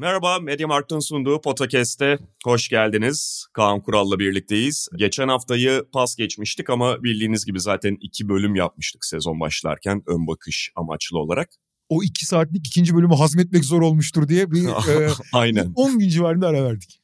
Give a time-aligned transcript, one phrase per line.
[0.00, 3.46] Merhaba, Mediamarkt'ın sunduğu Podcast'e hoş geldiniz.
[3.52, 4.88] Kaan Kural'la birlikteyiz.
[4.96, 10.72] Geçen haftayı pas geçmiştik ama bildiğiniz gibi zaten iki bölüm yapmıştık sezon başlarken ön bakış
[10.76, 11.48] amaçlı olarak.
[11.88, 15.72] O iki saatlik ikinci bölümü hazmetmek zor olmuştur diye bir e, Aynen.
[15.74, 17.00] 10 gün civarında ara verdik.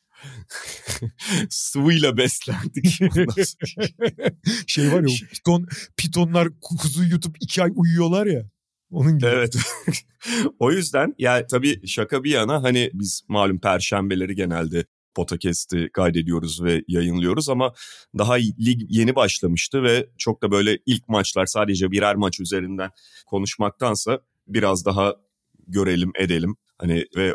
[1.50, 2.86] Sıvıyla beslendik.
[4.66, 8.42] şey var ya piton, pitonlar kuzu yutup iki ay uyuyorlar ya.
[8.90, 9.26] Onun gibi.
[9.26, 9.56] evet.
[10.58, 16.82] o yüzden ya tabii şaka bir yana hani biz malum perşembeleri genelde podcast'i kaydediyoruz ve
[16.88, 17.72] yayınlıyoruz ama
[18.18, 22.90] daha lig yeni başlamıştı ve çok da böyle ilk maçlar sadece birer maç üzerinden
[23.26, 25.14] konuşmaktansa biraz daha
[25.68, 27.34] görelim edelim hani ve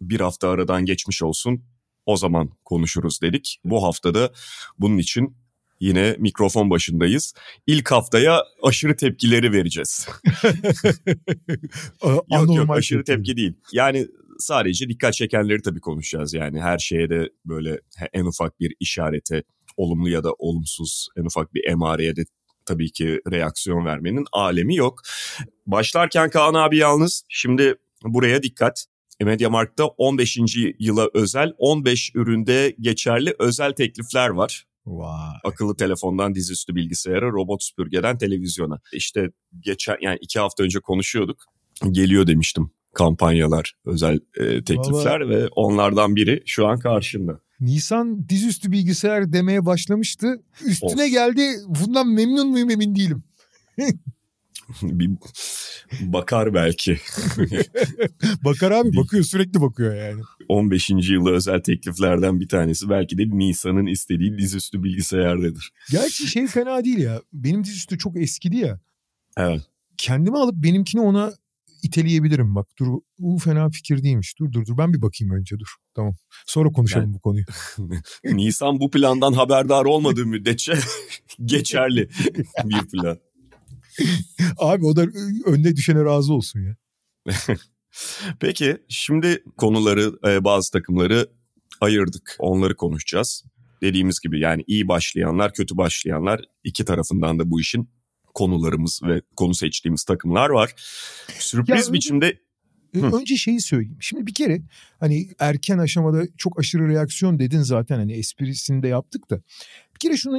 [0.00, 1.64] bir hafta aradan geçmiş olsun
[2.06, 3.60] o zaman konuşuruz dedik.
[3.64, 4.32] Bu haftada
[4.78, 5.36] bunun için
[5.84, 7.34] yine mikrofon başındayız.
[7.66, 10.08] İlk haftaya aşırı tepkileri vereceğiz.
[12.04, 13.52] yok yok aşırı tepki değil.
[13.72, 14.06] Yani
[14.38, 16.60] sadece dikkat çekenleri tabii konuşacağız yani.
[16.60, 17.80] Her şeye de böyle
[18.12, 19.42] en ufak bir işarete
[19.76, 22.24] olumlu ya da olumsuz en ufak bir emareye de
[22.66, 25.00] tabii ki reaksiyon vermenin alemi yok.
[25.66, 28.86] Başlarken Kaan abi yalnız şimdi buraya dikkat.
[29.20, 30.38] Mediamarkt'ta 15.
[30.78, 34.64] yıla özel 15 üründe geçerli özel teklifler var.
[34.86, 35.34] Vay.
[35.44, 38.80] Akıllı telefondan dizüstü bilgisayara, robot süpürgeden televizyona.
[38.92, 41.44] İşte geçen yani iki hafta önce konuşuyorduk.
[41.92, 47.40] Geliyor demiştim kampanyalar, özel e, teklifler ve onlardan biri şu an karşımda.
[47.60, 50.42] Nisan dizüstü bilgisayar demeye başlamıştı.
[50.64, 51.10] Üstüne Of.
[51.10, 51.42] geldi.
[51.66, 53.22] Bundan memnun muyum emin değilim.
[54.82, 55.10] bir
[56.00, 56.98] bakar belki.
[58.44, 60.22] Bakar abi bakıyor sürekli bakıyor yani.
[60.48, 60.90] 15.
[60.90, 65.70] yılı özel tekliflerden bir tanesi belki de Nisan'ın istediği dizüstü bilgisayardadır.
[65.90, 67.22] Gerçi şey fena değil ya.
[67.32, 68.80] Benim dizüstü çok eskidi ya.
[69.36, 69.60] Evet.
[69.98, 71.32] Kendimi alıp benimkini ona
[71.82, 72.68] iteleyebilirim bak.
[72.78, 72.86] Dur
[73.18, 74.38] bu fena fikir değilmiş.
[74.38, 75.74] Dur dur dur ben bir bakayım önce dur.
[75.94, 76.14] Tamam.
[76.46, 77.44] Sonra konuşalım Ben- bu konuyu.
[78.24, 80.74] Nisan bu plandan haberdar olmadığı müddetçe
[81.44, 82.08] geçerli
[82.64, 83.18] bir plan.
[84.58, 85.06] Abi o da
[85.46, 86.76] önüne düşene razı olsun ya.
[88.40, 91.30] Peki şimdi konuları e, bazı takımları
[91.80, 92.36] ayırdık.
[92.38, 93.44] Onları konuşacağız.
[93.82, 97.90] Dediğimiz gibi yani iyi başlayanlar, kötü başlayanlar iki tarafından da bu işin
[98.34, 100.74] konularımız ve konu seçtiğimiz takımlar var.
[101.38, 102.44] Sürpriz Ya önce- biçimde
[102.94, 103.06] Hı.
[103.20, 103.98] Önce şeyi söyleyeyim.
[104.00, 104.62] Şimdi bir kere
[105.00, 109.36] hani erken aşamada çok aşırı reaksiyon dedin zaten hani esprisini de yaptık da.
[109.94, 110.38] Bir kere şunu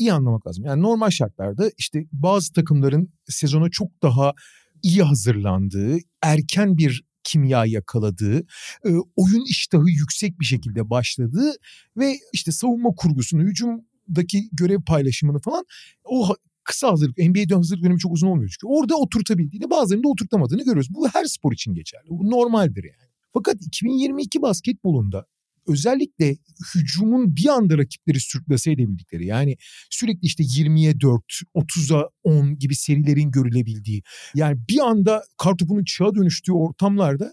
[0.00, 0.64] iyi anlamak lazım.
[0.64, 4.32] Yani normal şartlarda işte bazı takımların sezona çok daha
[4.82, 8.38] iyi hazırlandığı, erken bir kimya yakaladığı,
[8.84, 11.52] e, oyun iştahı yüksek bir şekilde başladığı
[11.96, 15.64] ve işte savunma kurgusunu, hücumdaki görev paylaşımını falan
[16.04, 16.34] o
[16.64, 18.66] kısa hazırlık, NBA'de hazırlık dönemi çok uzun olmuyor çünkü.
[18.66, 20.88] Orada oturtabildiğini bazılarında oturtamadığını görüyoruz.
[20.90, 22.08] Bu her spor için geçerli.
[22.10, 23.10] Bu normaldir yani.
[23.32, 25.26] Fakat 2022 basketbolunda
[25.68, 26.36] özellikle
[26.74, 29.56] hücumun bir anda rakipleri sürklase edebildikleri yani
[29.90, 31.22] sürekli işte 20'ye 4,
[31.54, 34.02] 30'a 10 gibi serilerin görülebildiği
[34.34, 37.32] yani bir anda kartopunun çığa dönüştüğü ortamlarda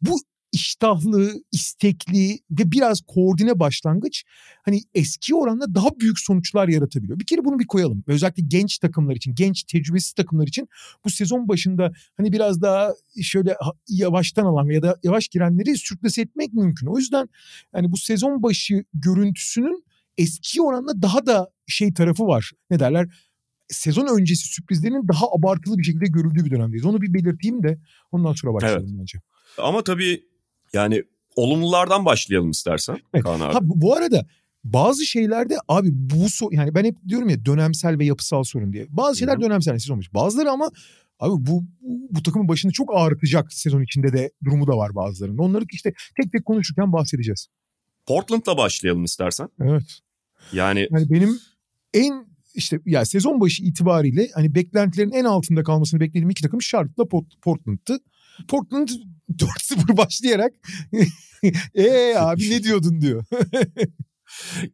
[0.00, 0.18] bu
[0.52, 4.24] iştahlı, istekli ve biraz koordine başlangıç
[4.64, 7.18] hani eski oranla daha büyük sonuçlar yaratabiliyor.
[7.18, 8.04] Bir kere bunu bir koyalım.
[8.06, 10.68] Özellikle genç takımlar için, genç tecrübesiz takımlar için
[11.04, 13.56] bu sezon başında hani biraz daha şöyle
[13.88, 16.86] yavaştan alan ya da yavaş girenleri sürklase etmek mümkün.
[16.86, 17.28] O yüzden
[17.74, 19.84] yani bu sezon başı görüntüsünün
[20.18, 22.52] eski oranla daha da şey tarafı var.
[22.70, 23.08] Ne derler?
[23.68, 26.84] Sezon öncesi sürprizlerin daha abartılı bir şekilde görüldüğü bir dönemdeyiz.
[26.84, 27.78] Onu bir belirteyim de
[28.12, 29.18] ondan sonra başlayalım bence.
[29.58, 30.24] ama tabii
[30.72, 31.04] yani
[31.36, 33.24] olumlulardan başlayalım istersen Evet.
[33.24, 33.52] Kaan abi.
[33.52, 34.26] Ha bu, arada
[34.64, 38.86] bazı şeylerde abi bu so yani ben hep diyorum ya dönemsel ve yapısal sorun diye.
[38.88, 39.42] Bazı şeyler Hı hı.
[39.42, 40.14] dönemsel sezon başı.
[40.14, 40.70] Bazıları ama
[41.20, 45.38] abi bu, bu bu takımın başını çok ağrıtacak sezon içinde de durumu da var bazılarının.
[45.38, 47.48] Onları işte tek tek konuşurken bahsedeceğiz.
[48.06, 49.48] Portland'la başlayalım istersen.
[49.60, 49.98] Evet.
[50.52, 51.38] Yani Yani benim
[51.94, 57.04] en işte ya sezon başı itibariyle hani beklentilerin en altında kalmasını beklediğim iki takım Charlotte'la
[57.04, 57.98] Port- Portland'tı.
[58.48, 58.88] Portland
[59.30, 60.52] 4-0 başlayarak
[61.74, 63.24] ee abi ne diyordun diyor.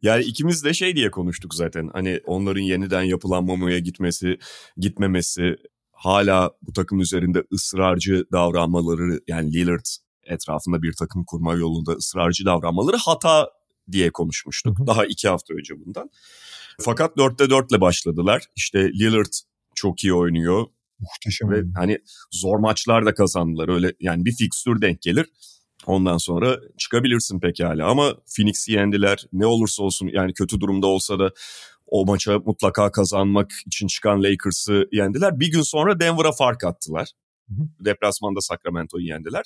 [0.01, 1.89] Yani ikimiz de şey diye konuştuk zaten.
[1.93, 4.37] Hani onların yeniden yapılanmamaya gitmesi,
[4.77, 5.55] gitmemesi,
[5.91, 9.85] hala bu takım üzerinde ısrarcı davranmaları yani Lillard
[10.23, 13.49] etrafında bir takım kurma yolunda ısrarcı davranmaları hata
[13.91, 14.79] diye konuşmuştuk.
[14.79, 14.87] Hı hı.
[14.87, 16.09] Daha iki hafta önce bundan.
[16.79, 18.43] Fakat 4'te 4 ile başladılar.
[18.55, 19.33] İşte Lillard
[19.75, 20.65] çok iyi oynuyor.
[20.99, 21.51] Muhteşem.
[21.51, 21.97] Ve hani
[22.31, 23.69] zor maçlar da kazandılar.
[23.69, 25.25] Öyle yani bir fikstür denk gelir.
[25.85, 29.25] Ondan sonra çıkabilirsin pekala ama Phoenix'i yendiler.
[29.33, 31.31] Ne olursa olsun yani kötü durumda olsa da
[31.87, 35.39] o maça mutlaka kazanmak için çıkan Lakers'ı yendiler.
[35.39, 37.11] Bir gün sonra Denver'a fark attılar.
[37.85, 39.45] Deplasmanda Sacramento'yu yendiler.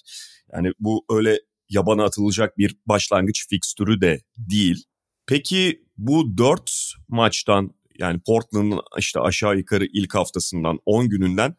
[0.54, 4.84] Yani bu öyle yabana atılacak bir başlangıç fikstürü de değil.
[5.28, 6.72] Peki bu dört
[7.08, 11.56] maçtan yani Portland'ın işte aşağı yukarı ilk haftasından 10 gününden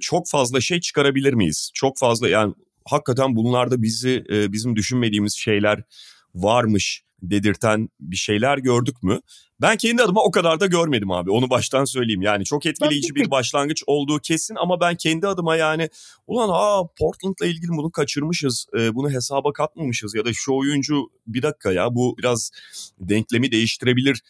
[0.00, 1.70] çok fazla şey çıkarabilir miyiz?
[1.74, 2.54] Çok fazla yani
[2.84, 5.82] hakikaten bunlarda bizi e, bizim düşünmediğimiz şeyler
[6.34, 9.20] varmış dedirten bir şeyler gördük mü?
[9.60, 11.30] Ben kendi adıma o kadar da görmedim abi.
[11.30, 12.22] Onu baştan söyleyeyim.
[12.22, 15.88] Yani çok etkileyici bir başlangıç olduğu kesin ama ben kendi adıma yani
[16.26, 18.66] ulan aa Portland'la ilgili bunu kaçırmışız.
[18.78, 22.50] E, bunu hesaba katmamışız ya da şu oyuncu bir dakika ya bu biraz
[23.00, 24.22] denklemi değiştirebilir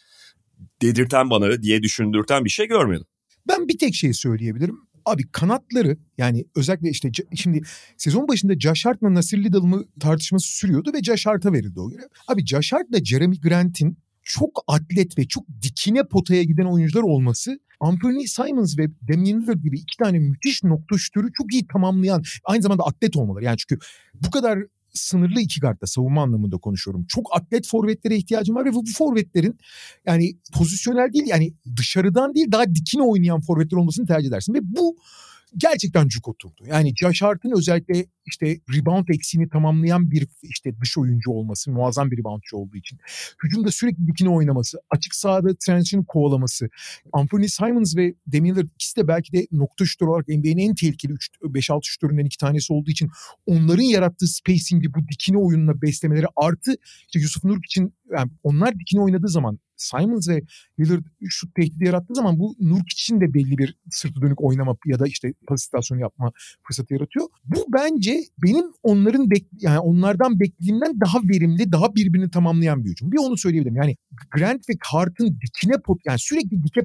[0.81, 3.05] dedirten bana diye düşündürten bir şey görmedim.
[3.47, 4.77] Ben bir tek şey söyleyebilirim.
[5.05, 7.61] Abi kanatları yani özellikle işte şimdi
[7.97, 12.07] sezon başında Josh Hart'la Nasir Little mı tartışması sürüyordu ve Josh Hart'a verildi o görev.
[12.27, 18.27] Abi Josh Hart'la Jeremy Grant'in çok atlet ve çok dikine potaya giden oyuncular olması Anthony
[18.27, 22.83] Simons ve Damian Lillard gibi iki tane müthiş nokta şütörü çok iyi tamamlayan aynı zamanda
[22.83, 23.45] atlet olmaları.
[23.45, 24.59] Yani çünkü bu kadar
[24.93, 27.05] sınırlı iki kartta savunma anlamında konuşuyorum.
[27.07, 29.57] Çok atlet forvetlere ihtiyacım var ve bu, bu forvetlerin
[30.05, 34.53] yani pozisyonel değil yani dışarıdan değil daha dikine oynayan forvetler olmasını tercih edersin.
[34.53, 34.97] Ve bu
[35.57, 36.63] gerçekten cuk oturdu.
[36.65, 42.17] Yani Josh Hart'ın özellikle işte rebound eksiğini tamamlayan bir işte dış oyuncu olması, muazzam bir
[42.17, 42.97] reboundçı olduğu için.
[43.43, 46.69] Hücumda sürekli dikine oynaması, açık sahada transition kovalaması.
[47.13, 51.79] Anthony Simons ve Lillard ikisi de belki de nokta şutör olarak NBA'nin en tehlikeli 5-6
[51.83, 53.09] şutöründen iki tanesi olduğu için
[53.45, 56.75] onların yarattığı spacing'i bu dikine oyununa beslemeleri artı
[57.07, 60.41] işte Yusuf Nurk için yani onlar dikine oynadığı zaman Simons ve
[60.79, 64.99] Lillard şut tehdidi yarattığı zaman bu Nurk için de belli bir sırtı dönük oynama ya
[64.99, 66.31] da işte pasitasyon yapma
[66.67, 67.27] fırsatı yaratıyor.
[67.45, 73.11] Bu bence benim onların bek yani onlardan beklediğimden daha verimli, daha birbirini tamamlayan bir hücum.
[73.11, 73.75] Bir onu söyleyebilirim.
[73.75, 73.97] Yani
[74.31, 76.81] Grant ve Hart'ın dikine pot yani sürekli dike,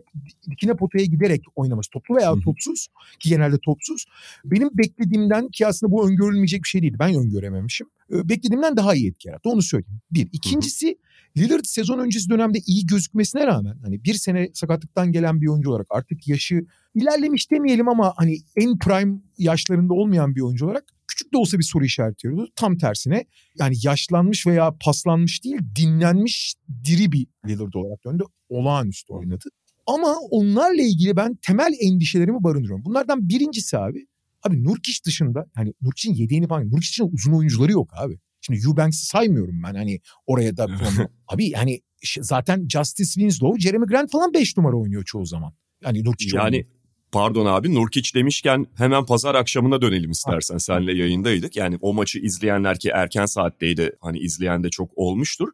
[0.51, 2.89] dikine potaya giderek oynaması toplu veya topsuz
[3.21, 4.07] ki genelde topsuz.
[4.45, 6.97] Benim beklediğimden ki aslında bu öngörülmeyecek bir şey değildi.
[7.01, 7.87] Ben öngörememişim.
[8.11, 9.49] Beklediğimden daha iyi etki yarattı.
[9.49, 10.01] Onu söyleyeyim.
[10.11, 10.29] Bir.
[10.33, 10.99] İkincisi
[11.37, 15.87] Lillard sezon öncesi dönemde iyi gözükmesine rağmen hani bir sene sakatlıktan gelen bir oyuncu olarak
[15.91, 21.37] artık yaşı ilerlemiş demeyelim ama hani en prime yaşlarında olmayan bir oyuncu olarak küçük de
[21.37, 22.51] olsa bir soru işareti yarıyordu.
[22.57, 23.25] Tam tersine
[23.59, 26.55] yani yaşlanmış veya paslanmış değil dinlenmiş
[26.85, 28.25] diri bir Lillard olarak döndü.
[28.49, 29.45] Olağanüstü oynadı.
[29.87, 32.85] Ama onlarla ilgili ben temel endişelerimi barındırıyorum.
[32.85, 34.07] Bunlardan birincisi abi
[34.45, 38.19] Abi Nurkic dışında hani Nurkic'in yedeğini falan Nurkic için uzun oyuncuları yok abi.
[38.47, 40.69] Şimdi Eubanks'i saymıyorum ben hani oraya da.
[41.29, 41.81] abi yani
[42.21, 45.53] zaten Justice Winslow, Jeremy Grant falan 5 numara oynuyor çoğu zaman.
[45.85, 46.65] Yani Nurkic Yani oynuyor.
[47.13, 50.55] pardon abi Nurkic demişken hemen pazar akşamına dönelim istersen.
[50.55, 50.59] Ha.
[50.59, 51.57] Senle yayındaydık.
[51.57, 53.93] Yani o maçı izleyenler ki erken saatteydi.
[54.01, 55.49] Hani izleyen de çok olmuştur.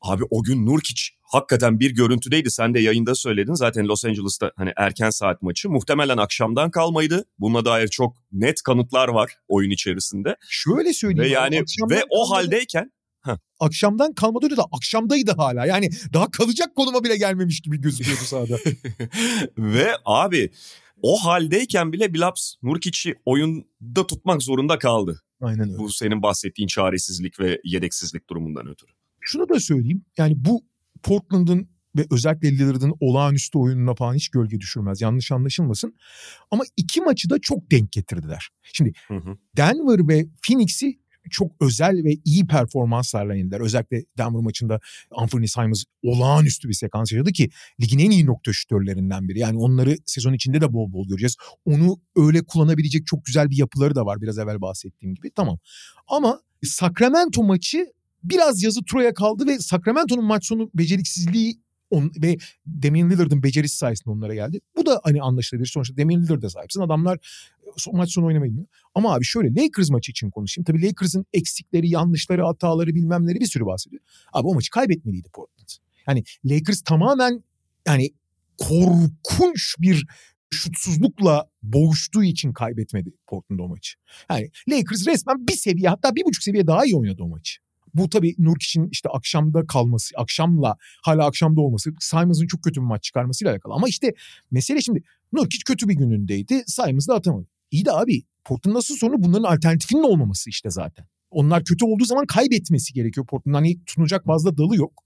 [0.00, 2.50] Abi o gün Nurkic hakikaten bir görüntüdeydi.
[2.50, 3.54] Sen de yayında söyledin.
[3.54, 5.70] Zaten Los Angeles'ta hani erken saat maçı.
[5.70, 7.24] Muhtemelen akşamdan kalmaydı.
[7.38, 10.36] Buna dair çok net kanıtlar var oyun içerisinde.
[10.48, 11.30] Şöyle söyleyeyim.
[11.30, 12.92] Ve yani ve o haldeyken
[13.24, 13.36] Heh.
[13.60, 15.66] Akşamdan kalmadı da akşamdaydı hala.
[15.66, 18.58] Yani daha kalacak konuma bile gelmemiş gibi gözüküyordu sahada.
[19.58, 20.50] ve abi
[21.02, 25.22] o haldeyken bile Bilaps Nurkic'i oyunda tutmak zorunda kaldı.
[25.40, 25.78] Aynen öyle.
[25.78, 28.97] Bu senin bahsettiğin çaresizlik ve yedeksizlik durumundan ötürü.
[29.20, 30.04] Şunu da söyleyeyim.
[30.18, 30.64] Yani bu
[31.02, 35.00] Portland'ın ve özellikle Lillard'ın olağanüstü oyununa falan hiç gölge düşürmez.
[35.00, 35.94] Yanlış anlaşılmasın.
[36.50, 38.48] Ama iki maçı da çok denk getirdiler.
[38.62, 39.38] Şimdi hı hı.
[39.56, 40.98] Denver ve Phoenix'i
[41.30, 43.60] çok özel ve iyi performanslarla yendiler.
[43.60, 49.28] Özellikle Denver maçında Anthony Simons olağanüstü bir sekans yaşadı ki ligin en iyi nokta şütörlerinden
[49.28, 49.38] biri.
[49.38, 51.36] Yani onları sezon içinde de bol bol göreceğiz.
[51.64, 55.30] Onu öyle kullanabilecek çok güzel bir yapıları da var biraz evvel bahsettiğim gibi.
[55.30, 55.58] Tamam.
[56.08, 57.86] Ama Sacramento maçı
[58.24, 61.60] biraz yazı Troy'a kaldı ve Sacramento'nun maç sonu beceriksizliği
[61.90, 64.60] on, ve Damian Lillard'ın becerisi sayesinde onlara geldi.
[64.76, 65.68] Bu da hani anlaşılabilir.
[65.68, 66.80] Sonuçta Damian Lillard'a sahipsin.
[66.80, 67.18] Adamlar
[67.76, 68.66] son, maç sonu oynamayı.
[68.94, 70.64] Ama abi şöyle Lakers maçı için konuşayım.
[70.64, 74.02] Tabii Lakers'ın eksikleri, yanlışları, hataları bilmemleri bir sürü bahsediyor.
[74.32, 75.68] Abi o maçı kaybetmeliydi Portland.
[76.08, 77.44] Yani Lakers tamamen
[77.86, 78.10] yani
[78.58, 80.06] korkunç bir
[80.50, 83.98] şutsuzlukla boğuştuğu için kaybetmedi Portland o maçı.
[84.30, 87.58] Yani Lakers resmen bir seviye hatta bir buçuk seviye daha iyi oynadı o maçı.
[87.98, 93.02] Bu tabii Nurkic'in işte akşamda kalması, akşamla hala akşamda olması, Simons'ın çok kötü bir maç
[93.02, 93.74] çıkarmasıyla alakalı.
[93.74, 94.14] Ama işte
[94.50, 95.02] mesele şimdi
[95.32, 97.46] Nurkic kötü bir günündeydi, Simons da atamadı.
[97.70, 101.06] İyi de abi Port'un nasıl sorunu bunların alternatifinin olmaması işte zaten.
[101.30, 103.54] Onlar kötü olduğu zaman kaybetmesi gerekiyor Portland.
[103.54, 105.04] Hani tutunacak fazla dalı yok.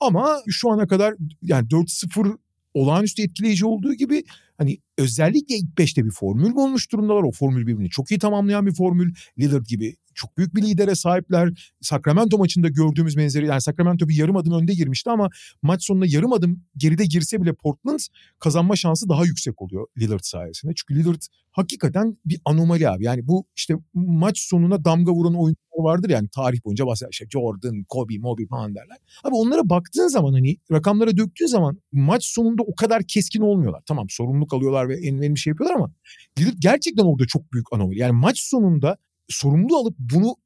[0.00, 2.38] Ama şu ana kadar yani 4-0
[2.74, 4.24] olağanüstü etkileyici olduğu gibi
[4.58, 7.22] hani özellikle ilk beşte bir formül olmuş durumdalar.
[7.22, 9.14] O formül birbirini çok iyi tamamlayan bir formül.
[9.38, 11.72] Lillard gibi çok büyük bir lidere sahipler.
[11.80, 15.30] Sacramento maçında gördüğümüz benzeri yani Sacramento bir yarım adım önde girmişti ama
[15.62, 17.98] maç sonunda yarım adım geride girse bile Portland
[18.38, 20.72] kazanma şansı daha yüksek oluyor Lillard sayesinde.
[20.76, 23.04] Çünkü Lillard hakikaten bir anomali abi.
[23.04, 27.10] Yani bu işte maç sonuna damga vuran oyuncular vardır yani tarih boyunca bahseder.
[27.12, 28.96] İşte Jordan, Kobe, Moby falan derler.
[29.24, 33.82] Abi onlara baktığın zaman hani rakamlara döktüğün zaman maç sonunda o kadar keskin olmuyorlar.
[33.86, 35.90] Tamam sorumluluk alıyorlar ve en bir şey yapıyorlar ama
[36.38, 37.98] Lillard gerçekten orada çok büyük anomali.
[37.98, 38.96] Yani maç sonunda
[39.28, 40.36] sorumlu alıp bunu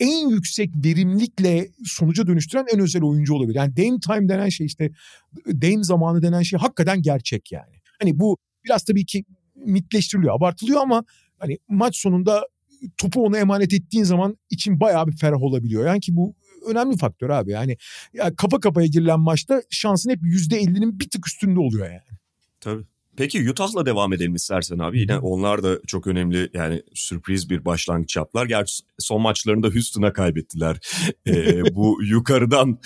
[0.00, 3.56] en yüksek verimlilikle sonuca dönüştüren en özel oyuncu olabilir.
[3.56, 4.90] Yani Dame time denen şey işte
[5.46, 7.74] Dame zamanı denen şey hakikaten gerçek yani.
[7.98, 9.24] Hani bu biraz tabii ki
[9.56, 11.04] mitleştiriliyor, abartılıyor ama
[11.38, 12.46] hani maç sonunda
[12.96, 15.86] topu ona emanet ettiğin zaman için bayağı bir ferah olabiliyor.
[15.86, 16.34] Yani ki bu
[16.66, 17.50] önemli faktör abi.
[17.50, 17.76] Yani
[18.14, 22.18] ya kafa kafaya girilen maçta şansın hep %50'nin bir tık üstünde oluyor yani.
[22.60, 22.84] Tabii.
[23.20, 25.00] Peki Utah'la devam edelim istersen abi.
[25.00, 28.46] Yine onlar da çok önemli yani sürpriz bir başlangıç yaptılar.
[28.46, 30.76] Gerçi son maçlarında Houston'a kaybettiler.
[31.26, 32.78] Ee, bu yukarıdan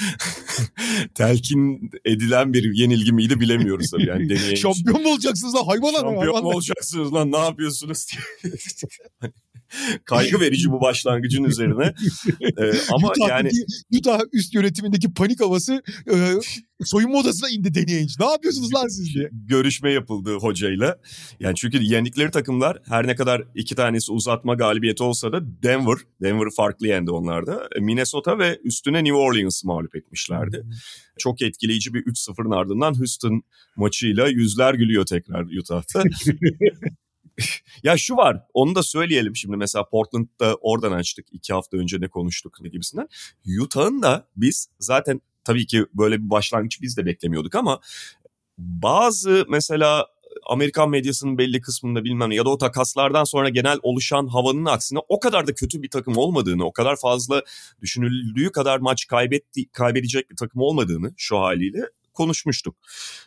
[1.14, 4.06] telkin edilen bir yenilgi miydi bilemiyoruz tabii.
[4.06, 6.00] Yani Şampiyon mu olacaksınız lan hayvanlar?
[6.00, 8.06] Şampiyon mu olacaksınız lan ne yapıyorsunuz
[10.04, 11.94] kaygı verici bu başlangıcın üzerine.
[12.40, 13.50] Ee, ama Utah, yani
[13.98, 16.14] Utah üst yönetimindeki panik havası e,
[16.82, 19.28] soyunma odasına indi Danny Ne yapıyorsunuz lan siz diye.
[19.32, 20.98] Görüşme yapıldı hocayla.
[21.40, 26.48] Yani çünkü yendikleri takımlar her ne kadar iki tanesi uzatma galibiyeti olsa da Denver, Denver
[26.56, 27.68] farklı yendi onlarda.
[27.80, 30.62] Minnesota ve üstüne New Orleans mağlup etmişlerdi.
[30.62, 30.70] Hmm.
[31.18, 33.42] Çok etkileyici bir 3-0'ın ardından Houston
[33.76, 36.02] maçıyla yüzler gülüyor tekrar Utah'ta.
[37.82, 42.08] ya şu var onu da söyleyelim şimdi mesela Portland'da oradan açtık iki hafta önce ne
[42.08, 43.08] konuştuk gibisinden.
[43.62, 47.80] Utah'ın da biz zaten tabii ki böyle bir başlangıç biz de beklemiyorduk ama
[48.58, 50.06] bazı mesela
[50.46, 55.20] Amerikan medyasının belli kısmında bilmem ya da o takaslardan sonra genel oluşan havanın aksine o
[55.20, 57.42] kadar da kötü bir takım olmadığını, o kadar fazla
[57.82, 62.76] düşünüldüğü kadar maç kaybetti, kaybedecek bir takım olmadığını şu haliyle konuşmuştuk.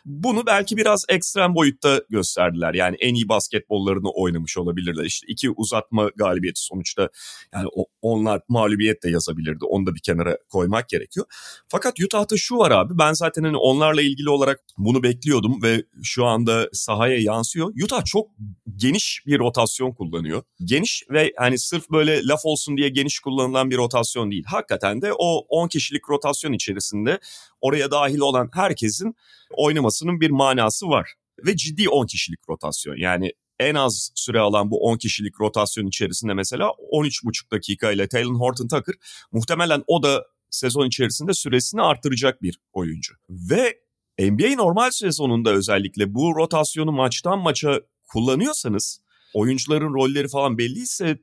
[0.04, 2.74] Bunu belki biraz ekstrem boyutta gösterdiler.
[2.74, 5.04] Yani en iyi basketbollarını oynamış olabilirler.
[5.04, 7.08] İşte iki uzatma galibiyeti sonuçta
[7.54, 7.68] yani
[8.02, 9.64] onlar mağlubiyet de yazabilirdi.
[9.64, 11.26] Onu da bir kenara koymak gerekiyor.
[11.68, 16.24] Fakat Utah'ta şu var abi ben zaten hani onlarla ilgili olarak bunu bekliyordum ve şu
[16.24, 17.72] anda sahaya yansıyor.
[17.84, 18.30] Utah çok
[18.76, 20.42] geniş bir rotasyon kullanıyor.
[20.64, 24.44] Geniş ve hani sırf böyle laf olsun diye geniş kullanılan bir rotasyon değil.
[24.46, 27.18] Hakikaten de o 10 kişilik rotasyon içerisinde
[27.60, 29.14] oraya dahil olan herkesin
[29.50, 31.14] oynamasının bir manası var.
[31.46, 32.96] Ve ciddi 10 kişilik rotasyon.
[32.96, 38.34] Yani en az süre alan bu 10 kişilik rotasyon içerisinde mesela 13,5 dakika ile Taylor
[38.34, 38.94] Horton Tucker
[39.32, 43.14] muhtemelen o da sezon içerisinde süresini artıracak bir oyuncu.
[43.30, 43.78] Ve
[44.18, 49.00] NBA normal sezonunda özellikle bu rotasyonu maçtan maça kullanıyorsanız
[49.34, 51.18] oyuncuların rolleri falan belliyse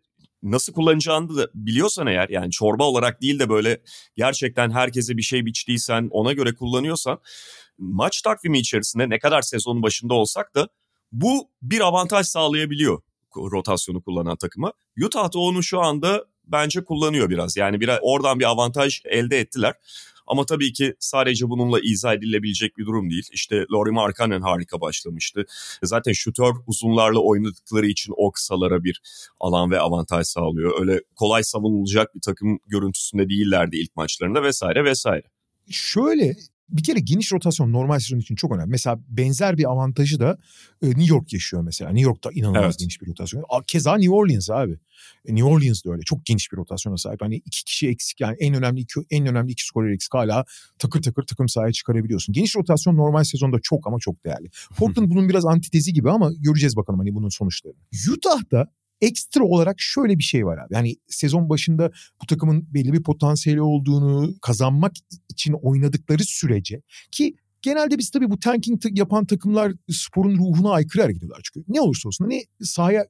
[0.52, 3.82] nasıl kullanacağını da biliyorsan eğer yani çorba olarak değil de böyle
[4.16, 7.20] gerçekten herkese bir şey biçtiysen ona göre kullanıyorsan
[7.78, 10.68] maç takvimi içerisinde ne kadar sezonun başında olsak da
[11.12, 13.02] bu bir avantaj sağlayabiliyor
[13.38, 14.74] rotasyonu kullanan takıma.
[15.06, 17.58] Utah da onu şu anda bence kullanıyor biraz.
[17.58, 19.74] Yani bir oradan bir avantaj elde ettiler.
[20.27, 23.27] Ama tabii ki sadece bununla izah edilebilecek bir durum değil.
[23.32, 25.46] İşte Laurie Markkanen harika başlamıştı.
[25.84, 29.01] Zaten şutör uzunlarla oynadıkları için o kısalara bir
[29.39, 30.82] alan ve avantaj sağlıyor.
[30.82, 35.24] Öyle kolay savunulacak bir takım görüntüsünde değillerdi ilk maçlarında vesaire vesaire.
[35.70, 36.36] Şöyle
[36.70, 38.70] bir kere geniş rotasyon normal sezon için çok önemli.
[38.70, 40.38] Mesela benzer bir avantajı da
[40.82, 41.92] e, New York yaşıyor mesela.
[41.92, 42.80] New York'ta inanılmaz evet.
[42.80, 43.46] geniş bir rotasyon.
[43.68, 44.80] Keza New Orleans abi.
[45.26, 46.02] E, New Orleans da öyle.
[46.02, 47.22] Çok geniş bir rotasyona sahip.
[47.22, 50.46] Hani iki kişi eksik yani en önemli iki en önemli iki skorer eksik hala
[50.80, 52.34] takır takır takım sahaya çıkarabiliyorsun.
[52.34, 54.50] Geniş rotasyon normal sezonda çok ama çok değerli.
[54.78, 57.80] Portland bunun biraz antitezi gibi ama göreceğiz bakalım hani bunun sonuçlarını.
[58.14, 60.74] Utah'da ekstra olarak şöyle bir şey var abi.
[60.74, 64.92] Yani sezon başında bu takımın belli bir potansiyeli olduğunu kazanmak
[65.30, 71.24] için oynadıkları sürece ki genelde biz tabii bu tanking yapan takımlar sporun ruhuna aykırı hareket
[71.24, 71.66] ediyorlar çünkü.
[71.68, 73.06] Ne olursa olsun hani sahaya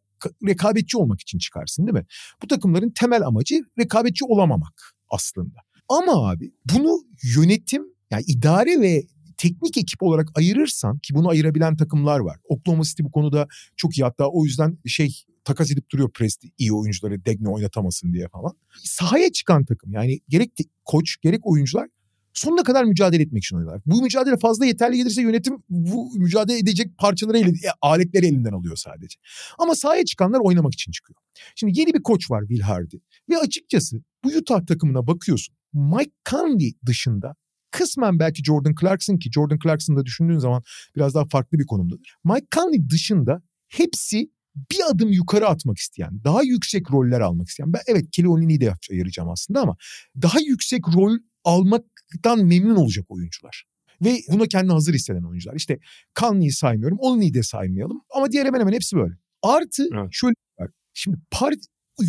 [0.48, 2.06] rekabetçi olmak için çıkarsın değil mi?
[2.44, 5.60] Bu takımların temel amacı rekabetçi olamamak aslında.
[5.90, 6.98] Ama abi bunu
[7.36, 9.04] yönetim yani idare ve
[9.38, 12.38] teknik ekip olarak ayırırsan ki bunu ayırabilen takımlar var.
[12.44, 16.74] Oklahoma City bu konuda çok iyi hatta o yüzden şey takas edip duruyor Presti iyi
[16.74, 18.52] oyuncuları Degne oynatamasın diye falan.
[18.84, 20.52] Sahaya çıkan takım yani gerek
[20.86, 21.88] koç gerek oyuncular
[22.36, 23.82] sonuna kadar mücadele etmek için oynuyorlar.
[23.86, 29.20] Bu mücadele fazla yeterli gelirse yönetim bu mücadele edecek parçaları, elinde, aletleri elinden alıyor sadece.
[29.60, 31.18] Ama sahaya çıkanlar oynamak için çıkıyor.
[31.56, 32.98] Şimdi yeni bir koç var Will Hardy.
[33.30, 35.56] Ve açıkçası bu Utah takımına bakıyorsun.
[35.74, 37.36] Mike Conley dışında
[37.78, 40.64] kısmen belki Jordan Clarkson ki Jordan Clarkson'da düşündüğün zaman
[40.96, 42.16] biraz daha farklı bir konumdadır.
[42.24, 44.30] Mike Conley dışında hepsi
[44.72, 47.74] bir adım yukarı atmak isteyen, daha yüksek roller almak isteyen.
[47.74, 49.76] Ben evet Kelly Olyny'yi de ayıracağım aslında ama
[50.22, 53.64] daha yüksek rol almaktan memnun olacak oyuncular.
[54.02, 55.56] Ve buna kendini hazır hisseden oyuncular.
[55.56, 55.80] İşte
[56.20, 58.02] Conley'i saymıyorum, Olyny'yi de saymayalım.
[58.16, 59.14] Ama diğer hemen hemen hepsi böyle.
[59.44, 60.10] Artı evet.
[60.12, 60.70] şöyle var.
[60.94, 61.18] Şimdi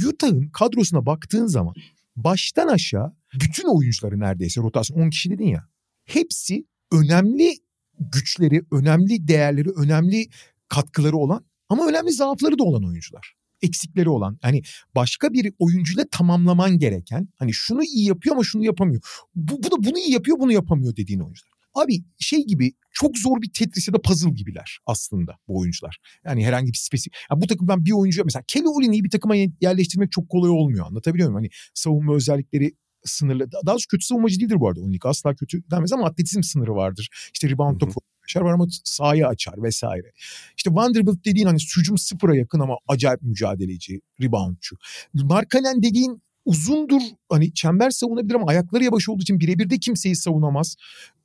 [0.08, 1.74] Utah'ın kadrosuna baktığın zaman
[2.16, 5.68] baştan aşağı bütün oyuncuları neredeyse rotasyon 10 kişi dedin ya.
[6.04, 7.56] Hepsi önemli
[7.98, 10.26] güçleri, önemli değerleri, önemli
[10.68, 13.34] katkıları olan ama önemli zaafları da olan oyuncular.
[13.62, 14.62] Eksikleri olan hani
[14.94, 19.02] başka bir oyuncuyla tamamlaman gereken hani şunu iyi yapıyor ama şunu yapamıyor.
[19.34, 21.55] Bu, bu da bunu iyi yapıyor bunu yapamıyor dediğin oyuncular.
[21.76, 25.98] Abi şey gibi çok zor bir Tetris ya da puzzle gibiler aslında bu oyuncular.
[26.24, 27.14] Yani herhangi bir spesifik.
[27.30, 31.28] Yani bu takımdan bir oyuncu mesela Kelly Olyny'yi bir takıma yerleştirmek çok kolay olmuyor anlatabiliyor
[31.28, 31.42] muyum?
[31.42, 32.72] Hani savunma özellikleri
[33.04, 33.52] sınırlı.
[33.52, 35.06] Daha doğrusu kötü savunmacı değildir bu arada Olynyk.
[35.06, 37.08] Asla kötü denmez ama atletizm sınırı vardır.
[37.34, 40.12] İşte rebound topu açar var ama sahayı açar vesaire.
[40.56, 44.76] İşte Vanderbilt dediğin hani hücum sıfıra yakın ama acayip mücadeleci, reboundçu.
[45.14, 50.76] Markanen dediğin uzundur hani çember savunabilir ama ayakları yavaş olduğu için birebir de kimseyi savunamaz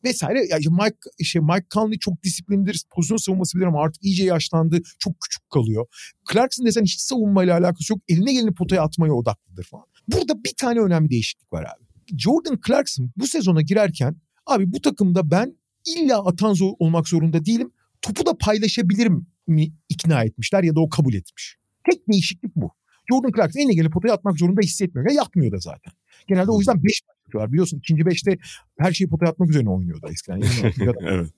[0.04, 0.48] vesaire.
[0.50, 2.84] Yani Mike işte Mike Conley çok disiplinlidir.
[2.90, 4.82] Pozisyon savunması bilir ama artık iyice yaşlandı.
[5.00, 5.86] Çok küçük kalıyor.
[6.34, 8.02] Clarkson desen hiç savunmayla alakası yok.
[8.08, 9.86] Eline geleni potaya atmaya odaklıdır falan.
[10.08, 12.18] Burada bir tane önemli değişiklik var abi.
[12.18, 17.72] Jordan Clarkson bu sezona girerken abi bu takımda ben illa atan zor olmak zorunda değilim.
[18.02, 21.58] Topu da paylaşabilirim mi ikna etmişler ya da o kabul etmiş.
[21.92, 22.72] Tek değişiklik bu.
[23.10, 25.10] Jordan Clarkson eline gelip potaya atmak zorunda hissetmiyor.
[25.10, 25.94] Ya yapmıyor da zaten.
[26.28, 27.52] Genelde o yüzden 5 atıyorlar.
[27.52, 28.38] Biliyorsun ikinci 5'te
[28.78, 30.42] her şeyi potaya atmak üzerine oynuyordu eskiden.
[31.02, 31.32] evet.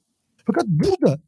[0.46, 1.20] Fakat burada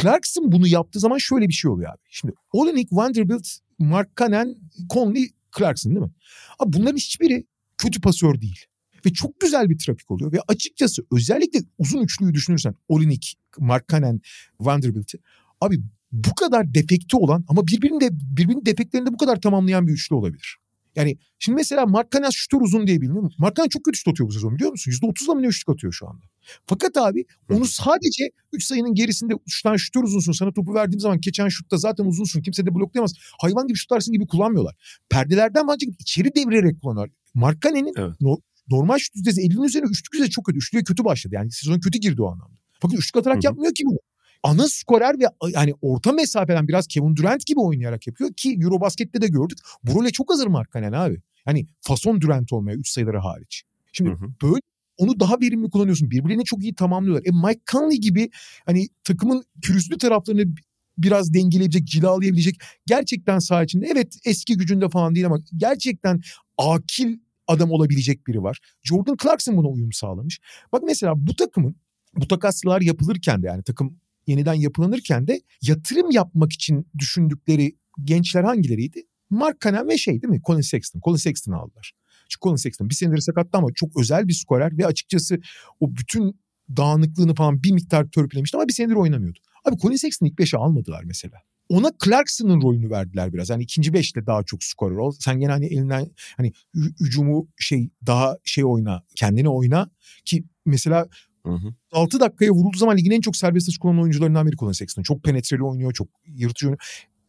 [0.00, 2.00] Clarkson bunu yaptığı zaman şöyle bir şey oluyor abi.
[2.10, 4.56] Şimdi Olenek, Vanderbilt, Mark Cannon,
[4.94, 6.12] Conley, Clarkson değil mi?
[6.58, 7.46] Abi bunların hiçbiri
[7.78, 8.64] kötü pasör değil.
[9.06, 10.32] Ve çok güzel bir trafik oluyor.
[10.32, 14.20] Ve açıkçası özellikle uzun üçlüyü düşünürsen Olinik, Mark Cannon,
[14.60, 15.18] Vanderbilt'i.
[15.60, 15.80] Abi
[16.14, 20.14] bu kadar defekti olan ama birbirinin de birbirinin defektlerini de bu kadar tamamlayan bir üçlü
[20.14, 20.56] olabilir.
[20.96, 23.32] Yani şimdi mesela Markkanen şutör uzun diye biliniyor.
[23.38, 24.90] Markkanen çok kötü şut atıyor bu sezon biliyor musun?
[24.90, 26.24] %30'la mı ne üçlük atıyor şu anda.
[26.66, 30.32] Fakat abi onu sadece 3 sayının gerisinde 3 tane şutör uzunsun.
[30.32, 32.42] Sana topu verdiğim zaman geçen şutta zaten uzunsun.
[32.42, 33.12] Kimse de bloklayamaz.
[33.40, 34.74] Hayvan gibi şutarsın gibi kullanmıyorlar.
[35.08, 37.14] Perdelerden bence içeri devirerek kullanıyorlar.
[37.34, 38.20] Markkanen'in evet.
[38.20, 38.36] no,
[38.70, 40.58] normal şut yüzdesi 50'nin üzerine üçlük yüzdesi çok kötü.
[40.58, 41.34] Üçlüye kötü başladı.
[41.34, 42.54] Yani sezon kötü girdi o anlamda.
[42.80, 43.44] Fakat üçlük atarak Hı-hı.
[43.44, 43.98] yapmıyor ki bunu
[44.44, 49.26] ana skorer ve yani orta mesafeden biraz Kevin Durant gibi oynayarak yapıyor ki Eurobasket'te de
[49.26, 49.58] gördük.
[49.84, 51.22] Burole çok hazır Markkanen abi.
[51.44, 53.62] Hani fason Durant olmaya 3 sayıları hariç.
[53.92, 54.28] Şimdi hı hı.
[54.42, 54.60] böyle
[54.96, 56.10] onu daha verimli kullanıyorsun.
[56.10, 57.26] Birbirlerini çok iyi tamamlıyorlar.
[57.26, 58.30] E Mike Conley gibi
[58.66, 60.54] hani takımın pürüzlü taraflarını
[60.98, 66.20] biraz dengeleyebilecek, cilalayabilecek gerçekten saha içinde evet eski gücünde falan değil ama gerçekten
[66.58, 68.58] akil adam olabilecek biri var.
[68.82, 70.40] Jordan Clarkson buna uyum sağlamış.
[70.72, 71.76] Bak mesela bu takımın
[72.16, 79.02] bu takaslar yapılırken de yani takım yeniden yapılanırken de yatırım yapmak için düşündükleri gençler hangileriydi?
[79.30, 80.40] Mark Cannon ve şey değil mi?
[80.46, 81.00] Colin Sexton.
[81.04, 81.92] Colin Sexton'ı aldılar.
[82.28, 85.38] Çünkü Colin Sexton bir senedir sakattı ama çok özel bir skorer ve açıkçası
[85.80, 86.40] o bütün
[86.76, 89.38] dağınıklığını falan bir miktar törpülemişti ama bir senedir oynamıyordu.
[89.64, 91.38] Abi Colin Sexton'ı ilk beşe almadılar mesela.
[91.68, 93.50] Ona Clarkson'ın rolünü verdiler biraz.
[93.50, 95.12] Hani ikinci beşte daha çok skorer ol.
[95.18, 96.52] Sen gene hani elinden hani
[97.00, 99.90] hücumu şey daha şey oyna, kendini oyna
[100.24, 101.08] ki mesela
[101.46, 101.74] Hı hı.
[101.92, 105.02] 6 dakikaya vurulduğu zaman ligin en çok serbest atış kullanan oyuncularından biri Colin Sexton.
[105.02, 106.80] Çok penetreli oynuyor, çok yırtıcı oynuyor.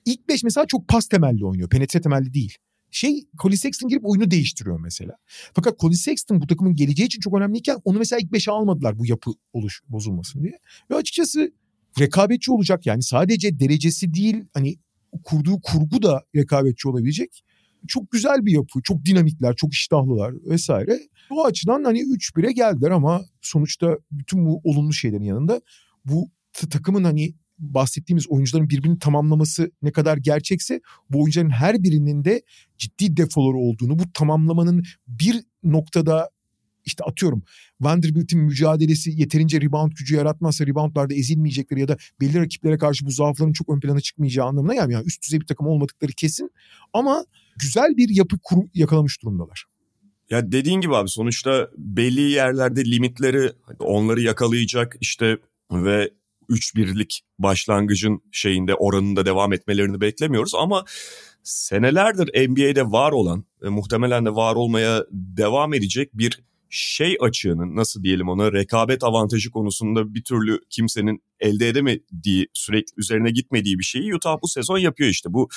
[0.06, 1.70] İlk 5 mesela çok pas temelli oynuyor.
[1.70, 2.58] Penetre temelli değil.
[2.92, 5.14] Şey Colin Sexton girip oyunu değiştiriyor mesela.
[5.54, 9.06] Fakat Colin Sexton bu takımın geleceği için çok önemliyken onu mesela ilk 5'e almadılar bu
[9.06, 10.60] yapı oluş bozulmasın diye.
[10.92, 11.52] Ve açıkçası
[12.00, 14.76] rekabetçi olacak yani sadece derecesi değil hani
[15.24, 17.45] kurduğu kurgu da rekabetçi olabilecek
[17.88, 18.82] çok güzel bir yapı.
[18.84, 21.00] Çok dinamikler, çok iştahlılar vesaire.
[21.30, 25.62] Bu açıdan hani 3-1'e geldiler ama sonuçta bütün bu olumlu şeylerin yanında
[26.06, 26.30] bu
[26.70, 32.42] takımın hani bahsettiğimiz oyuncuların birbirini tamamlaması ne kadar gerçekse bu oyuncuların her birinin de
[32.78, 36.30] ciddi defoları olduğunu, bu tamamlamanın bir noktada
[36.86, 37.44] işte atıyorum
[37.82, 43.54] Vanderbilt'in mücadelesi yeterince rebound gücü yaratmazsa reboundlarda ezilmeyecekleri ya da belli rakiplere karşı bu zaafların
[43.54, 45.00] çok ön plana çıkmayacağı anlamına gelmiyor.
[45.00, 46.52] Yani üst düzey bir takım olmadıkları kesin
[46.94, 49.66] ama güzel bir yapı kuru, yakalamış durumdalar.
[50.30, 55.38] Ya dediğin gibi abi sonuçta belli yerlerde limitleri onları yakalayacak işte
[55.72, 56.12] ve
[56.50, 60.86] 3-1'lik başlangıcın şeyinde oranında devam etmelerini beklemiyoruz ama
[61.44, 66.40] senelerdir NBA'de var olan ve muhtemelen de var olmaya devam edecek bir
[66.70, 73.32] şey açığının nasıl diyelim ona rekabet avantajı konusunda bir türlü kimsenin elde edemediği sürekli üzerine
[73.32, 75.34] gitmediği bir şeyi Utah bu sezon yapıyor işte.
[75.34, 75.50] Bu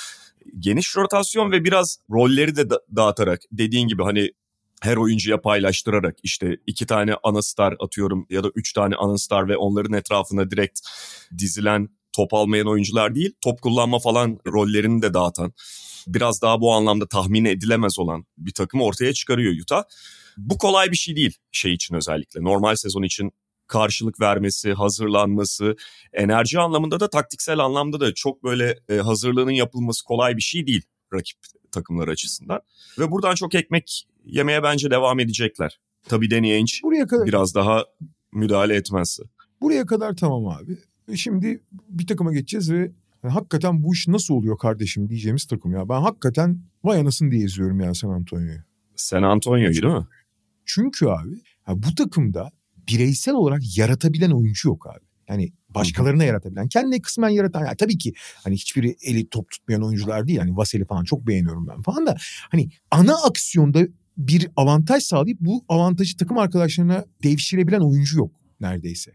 [0.59, 4.31] geniş rotasyon ve biraz rolleri de da- dağıtarak dediğin gibi hani
[4.81, 9.49] her oyuncuya paylaştırarak işte iki tane ana star atıyorum ya da üç tane ana star
[9.49, 10.79] ve onların etrafına direkt
[11.37, 15.53] dizilen top almayan oyuncular değil top kullanma falan rollerini de dağıtan
[16.07, 19.83] biraz daha bu anlamda tahmin edilemez olan bir takımı ortaya çıkarıyor Utah.
[20.39, 23.31] Bu kolay bir şey değil şey için özellikle normal sezon için
[23.67, 25.75] karşılık vermesi, hazırlanması,
[26.13, 30.81] enerji anlamında da taktiksel anlamda da çok böyle e, hazırlığının yapılması kolay bir şey değil
[31.13, 31.37] rakip
[31.71, 32.61] takımlar açısından.
[32.99, 35.79] Ve buradan çok ekmek yemeye bence devam edecekler.
[36.07, 37.27] Tabii Danny Ainge Buraya kadar...
[37.27, 37.85] biraz daha
[38.31, 39.23] müdahale etmezse.
[39.61, 40.77] Buraya kadar tamam abi.
[41.15, 42.91] Şimdi bir takıma geçeceğiz ve
[43.23, 45.89] yani hakikaten bu iş nasıl oluyor kardeşim diyeceğimiz takım ya.
[45.89, 48.59] Ben hakikaten vay anasın diye izliyorum ya San Antonio'yu.
[48.95, 50.07] San Antonio'yu değil mi?
[50.69, 52.51] Çünkü abi bu takımda
[52.87, 55.05] bireysel olarak yaratabilen oyuncu yok abi.
[55.29, 57.65] Yani başkalarına yaratabilen, kendine kısmen yaratan.
[57.65, 60.39] Yani tabii ki hani hiçbiri eli top tutmayan oyuncular değil.
[60.39, 62.17] Hani Vaseli falan çok beğeniyorum ben falan da.
[62.49, 69.11] Hani ana aksiyonda bir avantaj sağlayıp bu avantajı takım arkadaşlarına devşirebilen oyuncu yok neredeyse.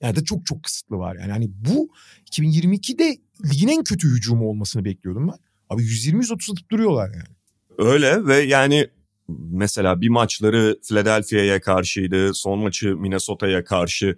[0.00, 1.32] Yani da çok çok kısıtlı var yani.
[1.32, 1.88] Hani bu
[2.30, 3.16] 2022'de
[3.50, 5.38] ligin en kötü hücumu olmasını bekliyordum ben.
[5.68, 7.36] Abi 120-130 atıp duruyorlar yani.
[7.78, 8.88] Öyle ve yani
[9.28, 12.34] mesela bir maçları Philadelphia'ya karşıydı.
[12.34, 14.16] Son maçı Minnesota'ya karşı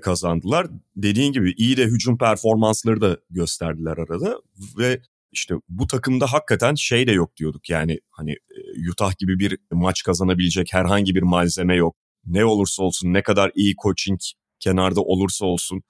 [0.00, 0.66] kazandılar.
[0.96, 4.40] Dediğin gibi iyi de hücum performansları da gösterdiler arada
[4.78, 5.00] ve
[5.32, 7.70] işte bu takımda hakikaten şey de yok diyorduk.
[7.70, 11.96] Yani hani e, Utah gibi bir maç kazanabilecek herhangi bir malzeme yok.
[12.26, 14.20] Ne olursa olsun ne kadar iyi coaching
[14.60, 15.82] kenarda olursa olsun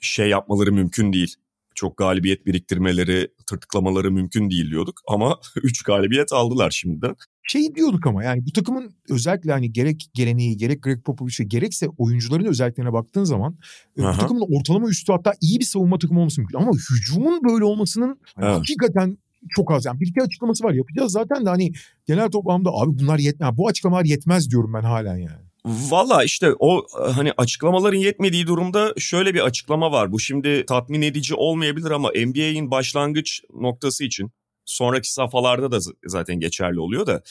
[0.00, 1.34] şey yapmaları mümkün değil.
[1.74, 8.24] Çok galibiyet biriktirmeleri, tırtıklamaları mümkün değil diyorduk ama 3 galibiyet aldılar şimdiden şey diyorduk ama
[8.24, 13.56] yani bu takımın özellikle hani gerek geleneği gerek Greg Popovich'e gerekse oyuncuların özelliklerine baktığın zaman
[14.00, 14.14] Aha.
[14.14, 16.58] bu takımın ortalama üstü hatta iyi bir savunma takımı olması mümkün.
[16.58, 18.58] Ama hücumun böyle olmasının evet.
[18.58, 19.84] hakikaten çok az.
[19.84, 21.72] Yani bir iki açıklaması var yapacağız zaten de hani
[22.06, 23.56] genel toplamda abi bunlar yetmez.
[23.56, 25.46] Bu açıklamalar yetmez diyorum ben halen yani.
[25.66, 30.12] Valla işte o hani açıklamaların yetmediği durumda şöyle bir açıklama var.
[30.12, 34.30] Bu şimdi tatmin edici olmayabilir ama NBA'in başlangıç noktası için
[34.66, 37.22] sonraki safhalarda da zaten geçerli oluyor da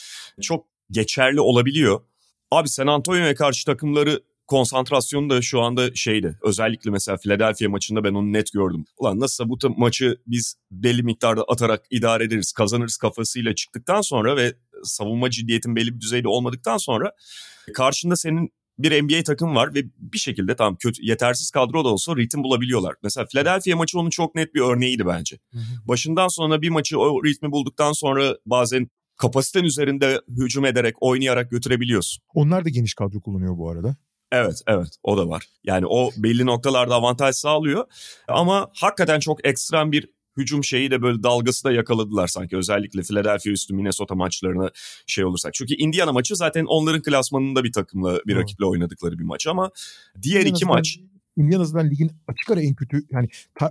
[0.42, 2.02] çok geçerli olabiliyor.
[2.52, 6.40] Abi San Antonio'ya karşı takımları konsantrasyonu da şu anda şeydi.
[6.44, 8.86] Özellikle mesela Philadelphia maçında ben onu net gördüm.
[8.98, 14.54] Ulan nasılsa bu maçı biz belli miktarda atarak idare ederiz, kazanırız kafasıyla çıktıktan sonra ve
[14.84, 17.12] savunma ciddiyetin belli bir düzeyde olmadıktan sonra
[17.74, 22.16] karşında senin bir NBA takım var ve bir şekilde tam kötü yetersiz kadro da olsa
[22.16, 22.96] ritim bulabiliyorlar.
[23.04, 25.40] Mesela Philadelphia maçı onun çok net bir örneğiydi bence.
[25.86, 32.24] Başından sonra bir maçı o ritmi bulduktan sonra bazen kapasiten üzerinde hücum ederek, oynayarak götürebiliyorsun.
[32.34, 33.96] Onlar da geniş kadro kullanıyor bu arada.
[34.32, 35.46] Evet, evet o da var.
[35.64, 37.86] Yani o belli noktalarda avantaj sağlıyor.
[38.28, 42.58] Ama hakikaten çok ekstrem bir hücum şeyi de böyle dalgası da yakaladılar sanki.
[42.58, 44.70] Özellikle Philadelphia üstü Minnesota maçlarına
[45.08, 45.54] şey olursak.
[45.54, 49.72] Çünkü Indiana maçı zaten onların klasmanında bir takımla bir rakiple oynadıkları bir maç ama
[50.22, 51.00] diğer iki maç
[51.38, 53.28] Indiana'dan ligin açık ara en kötü yani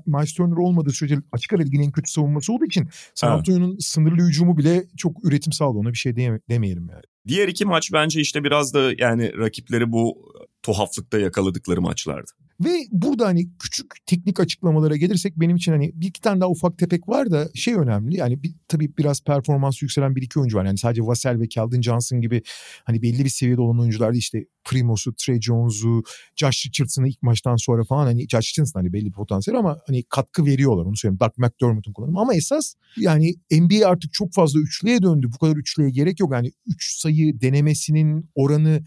[0.06, 4.22] Miles Turner olmadığı sürece açık ara ligin en kötü savunması olduğu için San Antonio'nun sınırlı
[4.28, 5.78] hücumu bile çok üretim sağladı.
[5.78, 7.02] Ona bir şey deme, demeyelim yani.
[7.28, 12.30] Diğer iki maç bence işte biraz da yani rakipleri bu tuhaflıkta yakaladıkları maçlardı.
[12.60, 16.78] Ve burada hani küçük teknik açıklamalara gelirsek benim için hani bir iki tane daha ufak
[16.78, 18.16] tepek var da şey önemli.
[18.16, 20.64] Yani bir, tabii biraz performans yükselen bir iki oyuncu var.
[20.64, 22.42] Yani sadece Vassell ve Keldon Johnson gibi
[22.84, 26.02] hani belli bir seviyede olan oyuncular değil işte Primos'u, Trey Jones'u,
[26.36, 30.02] Josh Richardson'ı ilk maçtan sonra falan hani Josh Richardson hani belli bir potansiyel ama hani
[30.02, 31.20] katkı veriyorlar onu söyleyeyim.
[31.20, 35.28] Doug McDermott'un kullanımı ama esas yani NBA artık çok fazla üçlüye döndü.
[35.34, 36.32] Bu kadar üçlüye gerek yok.
[36.32, 38.82] Yani üç sayı denemesinin oranı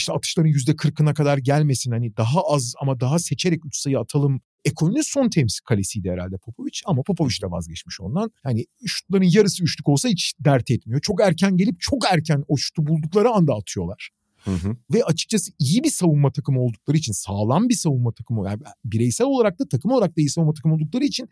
[0.00, 4.40] işte atışların yüzde kırkına kadar gelmesin hani daha az ama daha seçerek üç sayı atalım
[4.64, 8.30] Ekolünün son temsil kalesiydi herhalde Popovic ama Popovic de vazgeçmiş ondan.
[8.44, 11.00] Yani şutların yarısı üçlük olsa hiç dert etmiyor.
[11.00, 14.10] Çok erken gelip çok erken o şutu buldukları anda atıyorlar.
[14.44, 14.76] Hı hı.
[14.94, 19.58] Ve açıkçası iyi bir savunma takımı oldukları için sağlam bir savunma takımı yani bireysel olarak
[19.58, 21.28] da takım olarak da iyi savunma takımı oldukları için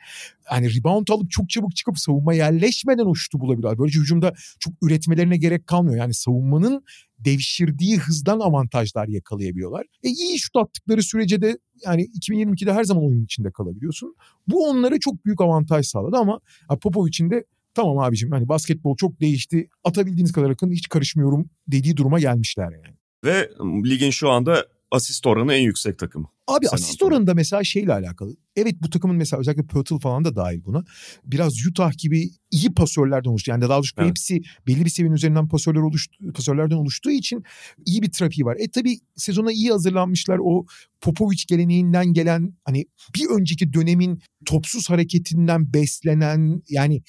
[0.53, 3.79] yani rebound alıp çok çabuk çıkıp savunma yerleşmeden o şutu bulabiliyorlar.
[3.79, 5.97] Böylece hücumda çok üretmelerine gerek kalmıyor.
[5.97, 6.85] Yani savunmanın
[7.19, 9.87] devşirdiği hızdan avantajlar yakalayabiliyorlar.
[10.03, 14.15] E iyi şut attıkları sürece de yani 2022'de her zaman oyun içinde kalabiliyorsun.
[14.49, 16.41] Bu onlara çok büyük avantaj sağladı ama
[16.81, 17.45] Popovic'in de
[17.75, 22.98] tamam abicim hani basketbol çok değişti atabildiğiniz kadar akın hiç karışmıyorum dediği duruma gelmişler yani.
[23.25, 23.51] Ve
[23.85, 26.29] ligin şu anda asist oranı en yüksek takımı.
[26.47, 28.37] Abi Sen asist oranı da mesela şeyle alakalı.
[28.57, 30.85] Evet bu takımın mesela özellikle Pörtl falan da dahil buna.
[31.25, 33.51] Biraz Utah gibi iyi pasörlerden oluştu.
[33.51, 34.09] Yani daha doğrusu evet.
[34.09, 37.43] hepsi belli bir seviyenin üzerinden pasörler oluştu, pasörlerden oluştuğu için
[37.87, 38.57] iyi bir trafiği var.
[38.61, 40.39] E tabi sezona iyi hazırlanmışlar.
[40.43, 40.67] O
[41.01, 47.03] Popovic geleneğinden gelen hani bir önceki dönemin topsuz hareketinden beslenen yani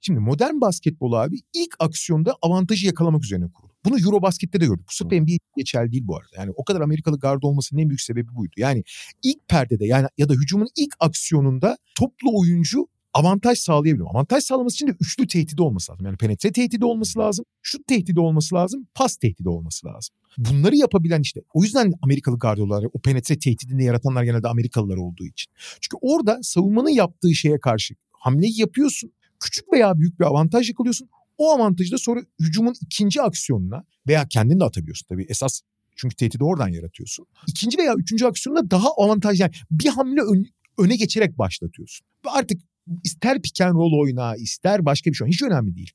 [0.00, 3.65] şimdi modern basketbol abi ilk aksiyonda avantajı yakalamak üzerine kurulu.
[3.86, 4.84] Bunu Eurobasket'te de gördük.
[4.88, 6.28] Bu sırf NBA geçerli değil bu arada.
[6.36, 8.52] Yani o kadar Amerikalı guard olmasının en büyük sebebi buydu.
[8.56, 8.84] Yani
[9.22, 14.08] ilk perdede yani ya da hücumun ilk aksiyonunda toplu oyuncu avantaj sağlayabiliyor.
[14.10, 16.06] Avantaj sağlaması için de üçlü tehdidi olması lazım.
[16.06, 20.16] Yani penetre tehdidi olması lazım, şut tehdidi olması lazım, pas tehdidi olması lazım.
[20.38, 21.40] Bunları yapabilen işte.
[21.54, 25.52] O yüzden Amerikalı gardiyolar o penetre tehdidini yaratanlar genelde Amerikalılar olduğu için.
[25.80, 29.12] Çünkü orada savunmanın yaptığı şeye karşı hamleyi yapıyorsun.
[29.40, 31.08] Küçük veya büyük bir avantaj yakalıyorsun.
[31.38, 35.26] O avantajı da sonra hücumun ikinci aksiyonuna veya kendin de atabiliyorsun tabii.
[35.28, 35.60] Esas
[35.96, 37.26] çünkü tehdidi oradan yaratıyorsun.
[37.46, 40.46] İkinci veya üçüncü aksiyonda daha avantaj yani bir hamle ön,
[40.78, 42.06] öne geçerek başlatıyorsun.
[42.24, 42.62] Artık
[43.04, 45.90] ister pick and roll oyna ister başka bir şey hiç önemli değil.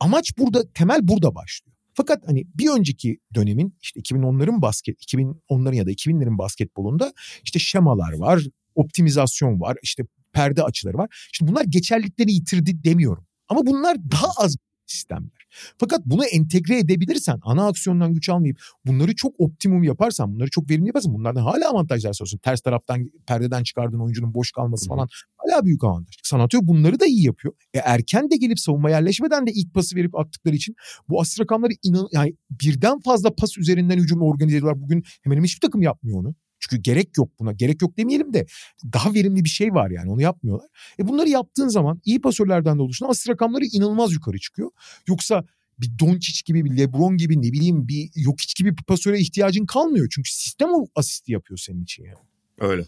[0.00, 1.76] Amaç burada temel burada başlıyor.
[1.94, 7.12] Fakat hani bir önceki dönemin işte 2010'ların basket 2010'ların ya da 2000'lerin basketbolunda
[7.44, 8.42] işte şemalar var,
[8.74, 11.28] optimizasyon var, işte perde açıları var.
[11.32, 13.26] Şimdi bunlar geçerliliklerini yitirdi demiyorum.
[13.48, 15.46] Ama bunlar daha az sistemler.
[15.78, 20.86] Fakat bunu entegre edebilirsen, ana aksiyondan güç almayıp bunları çok optimum yaparsan, bunları çok verimli
[20.86, 22.38] yaparsan bunlardan hala avantajlar sağlıyorsun.
[22.38, 26.14] Ters taraftan perdeden çıkardığın oyuncunun boş kalması falan hala büyük avantaj.
[26.22, 27.54] Sanatör bunları da iyi yapıyor.
[27.74, 30.74] E erken de gelip savunma yerleşmeden de ilk pası verip attıkları için
[31.08, 34.82] bu asist rakamları inan yani birden fazla pas üzerinden hücumu organize ediyorlar.
[34.82, 36.34] Bugün hemen hemen hiçbir takım yapmıyor onu.
[36.70, 37.52] Çünkü gerek yok buna.
[37.52, 38.46] Gerek yok demeyelim de
[38.92, 40.68] daha verimli bir şey var yani onu yapmıyorlar.
[40.98, 44.70] E bunları yaptığın zaman iyi pasörlerden de oluşan asist rakamları inanılmaz yukarı çıkıyor.
[45.08, 45.44] Yoksa
[45.80, 50.08] bir Doncic gibi bir LeBron gibi ne bileyim bir Jokic gibi bir pasöre ihtiyacın kalmıyor.
[50.14, 52.16] Çünkü sistem o asisti yapıyor senin için yani.
[52.60, 52.84] Öyle.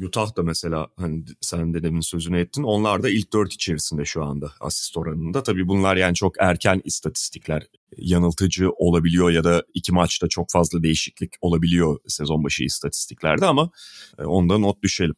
[0.00, 2.62] Utah da mesela hani sen de demin sözünü ettin.
[2.62, 5.42] Onlar da ilk dört içerisinde şu anda asist oranında.
[5.42, 7.62] Tabii bunlar yani çok erken istatistikler.
[7.96, 13.70] Yanıltıcı olabiliyor ya da iki maçta çok fazla değişiklik olabiliyor sezon başı istatistiklerde ama
[14.18, 15.14] e, onda not düşelim.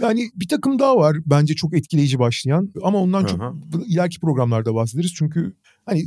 [0.00, 3.52] Yani bir takım daha var bence çok etkileyici başlayan ama ondan çok Hı
[3.86, 5.14] ileriki programlarda bahsederiz.
[5.14, 5.56] Çünkü
[5.88, 6.04] hani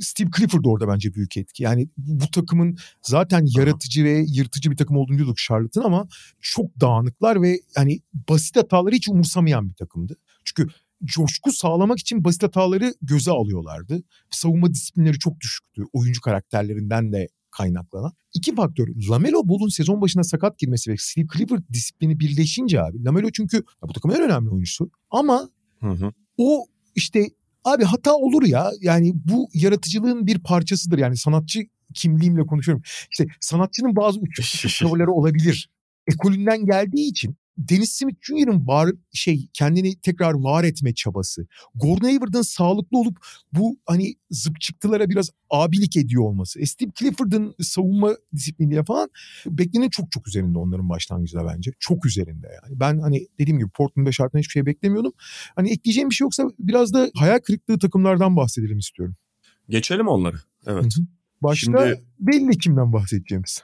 [0.00, 1.62] Steve Clifford orada bence büyük etki.
[1.62, 6.08] Yani bu, takımın zaten yaratıcı ve yırtıcı bir takım olduğunu diyorduk Charlotte'ın ama
[6.40, 10.16] çok dağınıklar ve hani basit hataları hiç umursamayan bir takımdı.
[10.44, 10.68] Çünkü
[11.04, 14.02] coşku sağlamak için basit hataları göze alıyorlardı.
[14.30, 15.82] Savunma disiplinleri çok düşüktü.
[15.92, 18.12] Oyuncu karakterlerinden de kaynaklanan.
[18.34, 18.88] İki faktör.
[19.10, 23.04] Lamelo Ball'un sezon başına sakat girmesi ve Steve Clifford disiplini birleşince abi.
[23.04, 24.90] Lamelo çünkü bu takımın en önemli oyuncusu.
[25.10, 25.48] Ama
[25.80, 26.12] Hı hı.
[26.38, 27.30] o işte
[27.66, 28.70] abi hata olur ya.
[28.80, 30.98] Yani bu yaratıcılığın bir parçasıdır.
[30.98, 31.60] Yani sanatçı
[31.94, 32.82] kimliğimle konuşuyorum.
[33.10, 34.44] İşte sanatçının bazı uçuk
[34.80, 35.70] tavırları olabilir.
[36.06, 41.46] Ekolünden geldiği için Dennis Smith Jr.'ın var şey kendini tekrar var etme çabası.
[41.74, 43.18] Gordon Hayward'ın sağlıklı olup
[43.52, 46.60] bu hani zıp çıktılara biraz abilik ediyor olması.
[46.60, 49.10] E Steve Clifford'ın savunma disipliniyle falan
[49.46, 51.72] beklenenin çok çok üzerinde onların başlangıcında bence.
[51.78, 52.80] Çok üzerinde yani.
[52.80, 55.12] Ben hani dediğim gibi Portland'da şartında hiçbir şey beklemiyordum.
[55.56, 59.16] Hani ekleyeceğim bir şey yoksa biraz da hayal kırıklığı takımlardan bahsedelim istiyorum.
[59.68, 60.36] Geçelim onları.
[60.66, 60.82] Evet.
[60.96, 61.06] Hı hı.
[61.42, 63.62] Başta Şimdi- belli kimden bahsedeceğimiz.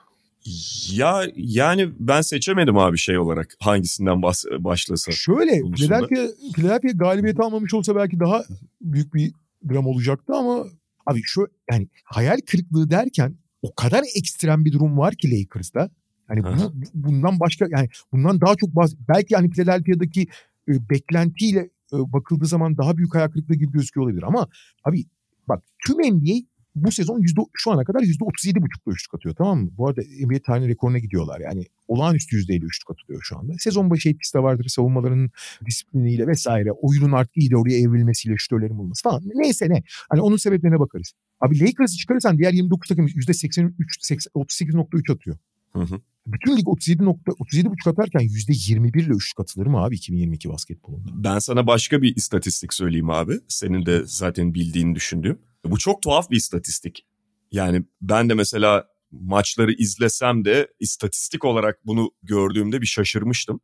[0.93, 5.13] Ya yani ben seçemedim abi şey olarak hangisinden bahs- başlasa.
[5.13, 5.61] Şöyle.
[5.73, 8.45] Philadelphia, Philadelphia galibiyeti almamış olsa belki daha
[8.81, 9.33] büyük bir
[9.71, 10.65] dram olacaktı ama
[11.07, 15.91] abi şu yani hayal kırıklığı derken o kadar ekstrem bir durum var ki Lakers'ta.
[16.29, 16.73] Hani Aha.
[16.73, 20.27] bu, bundan başka yani bundan daha çok bahs- belki hani Philadelphia'daki
[20.69, 21.61] e, beklentiyle
[21.93, 24.49] e, bakıldığı zaman daha büyük hayal kırıklığı gibi gözüküyor olabilir ama
[24.85, 25.05] abi
[25.49, 29.59] bak tüm NBA bu sezon yüzde, şu ana kadar yüzde 37 buçukta üçlük atıyor tamam
[29.61, 29.71] mı?
[29.79, 31.41] Bu arada NBA tarihinin rekoruna gidiyorlar.
[31.41, 33.53] Yani olağanüstü yüzdeyle üçlük atılıyor şu anda.
[33.59, 35.31] Sezon başı etkisi de vardır savunmalarının
[35.67, 36.73] disipliniyle vesaire.
[36.73, 39.23] Oyunun artık iyi de oraya evrilmesiyle şütörlerin bulması falan.
[39.35, 39.83] Neyse ne.
[40.11, 41.13] Hani onun sebeplerine bakarız.
[41.41, 45.37] Abi Lakers'ı çıkarırsan diğer 29 takım yüzde 83, 80 38.3 atıyor.
[45.73, 46.01] Hı hı.
[46.27, 50.49] Bütün lig 37 nokta, 37 buçuk atarken yüzde 21 ile üçlük atılır mı abi 2022
[50.49, 51.11] basketbolunda?
[51.15, 53.41] Ben sana başka bir istatistik söyleyeyim abi.
[53.49, 55.39] Senin de zaten bildiğini düşündüğüm.
[55.65, 57.07] Bu çok tuhaf bir istatistik.
[57.53, 63.61] Yani ben de mesela maçları izlesem de istatistik olarak bunu gördüğümde bir şaşırmıştım.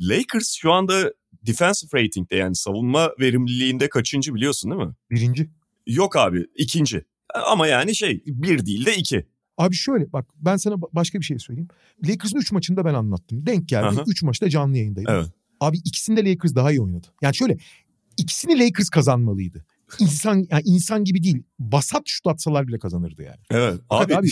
[0.00, 1.12] Lakers şu anda
[1.46, 4.94] defensive rating'de yani savunma verimliliğinde kaçıncı biliyorsun değil mi?
[5.10, 5.50] Birinci.
[5.86, 7.04] Yok abi ikinci.
[7.46, 9.26] Ama yani şey bir değil de iki.
[9.58, 11.68] Abi şöyle bak ben sana ba- başka bir şey söyleyeyim.
[12.08, 13.46] Lakers'ın 3 maçında ben anlattım.
[13.46, 13.86] Denk geldi.
[13.86, 14.04] Aha.
[14.06, 15.14] 3 maçta canlı yayındaydım.
[15.14, 15.26] Evet.
[15.60, 17.06] Abi ikisinde Lakers daha iyi oynadı.
[17.22, 17.58] Yani şöyle
[18.16, 19.64] ikisini Lakers kazanmalıydı.
[19.98, 21.42] İnsan yani insan gibi değil.
[21.58, 23.40] Basat şut atsalar bile kazanırdı yani.
[23.50, 23.80] Evet.
[23.90, 24.28] Abi, abi,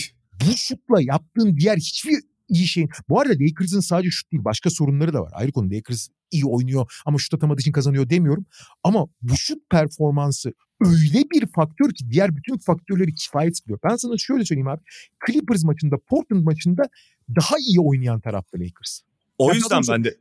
[0.47, 2.18] Bu şutla yaptığın diğer hiçbir
[2.49, 2.88] iyi şeyin.
[3.09, 5.33] Bu arada Lakers'ın sadece şut değil başka sorunları da var.
[5.35, 8.47] Ayrı konu Lakers iyi oynuyor ama şut atamadığı için kazanıyor demiyorum.
[8.85, 13.79] Ama bu şut performansı öyle bir faktör ki diğer bütün faktörleri kifayet kılıyor.
[13.85, 14.81] Ben sana şöyle söyleyeyim abi.
[15.27, 16.83] Clippers maçında, Portland maçında
[17.37, 19.01] daha iyi oynayan tarafta Lakers.
[19.38, 20.16] o Ya yüzden ben de...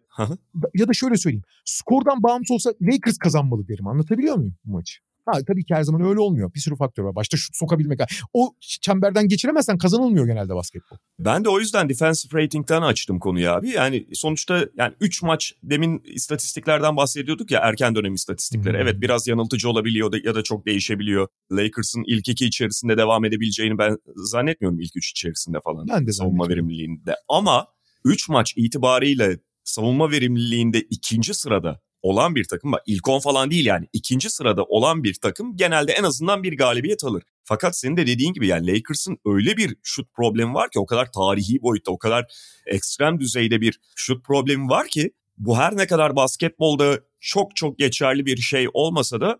[0.76, 1.44] Ya da şöyle söyleyeyim.
[1.66, 3.88] Skordan bağımsız olsa Lakers kazanmalı derim.
[3.88, 5.00] Anlatabiliyor muyum bu maçı?
[5.28, 6.54] Ha tabii ki her zaman öyle olmuyor.
[6.54, 7.16] Bir sürü faktör var.
[7.16, 8.00] Başta şut sokabilmek.
[8.34, 10.98] O çemberden geçiremezsen kazanılmıyor genelde basketbol.
[11.20, 13.70] Ben de o yüzden defensive rating'den açtım konuyu abi.
[13.70, 18.74] Yani sonuçta yani 3 maç demin istatistiklerden bahsediyorduk ya erken dönem istatistikleri.
[18.74, 18.82] Hmm.
[18.82, 21.28] Evet biraz yanıltıcı olabiliyor ya da çok değişebiliyor.
[21.52, 25.88] Lakers'ın ilk iki içerisinde devam edebileceğini ben zannetmiyorum ilk üç içerisinde falan.
[25.88, 27.16] Ben de savunma verimliliğinde.
[27.30, 27.68] Ama
[28.06, 32.82] 3 maç itibariyle savunma verimliliğinde ikinci sırada olan bir takım var.
[32.86, 33.88] İlk 10 falan değil yani.
[33.94, 37.24] ikinci sırada olan bir takım genelde en azından bir galibiyet alır.
[37.44, 41.12] Fakat senin de dediğin gibi yani Lakers'ın öyle bir şut problemi var ki o kadar
[41.12, 42.26] tarihi boyutta, o kadar
[42.66, 48.26] ekstrem düzeyde bir şut problemi var ki bu her ne kadar basketbolda çok çok geçerli
[48.26, 49.40] bir şey olmasa da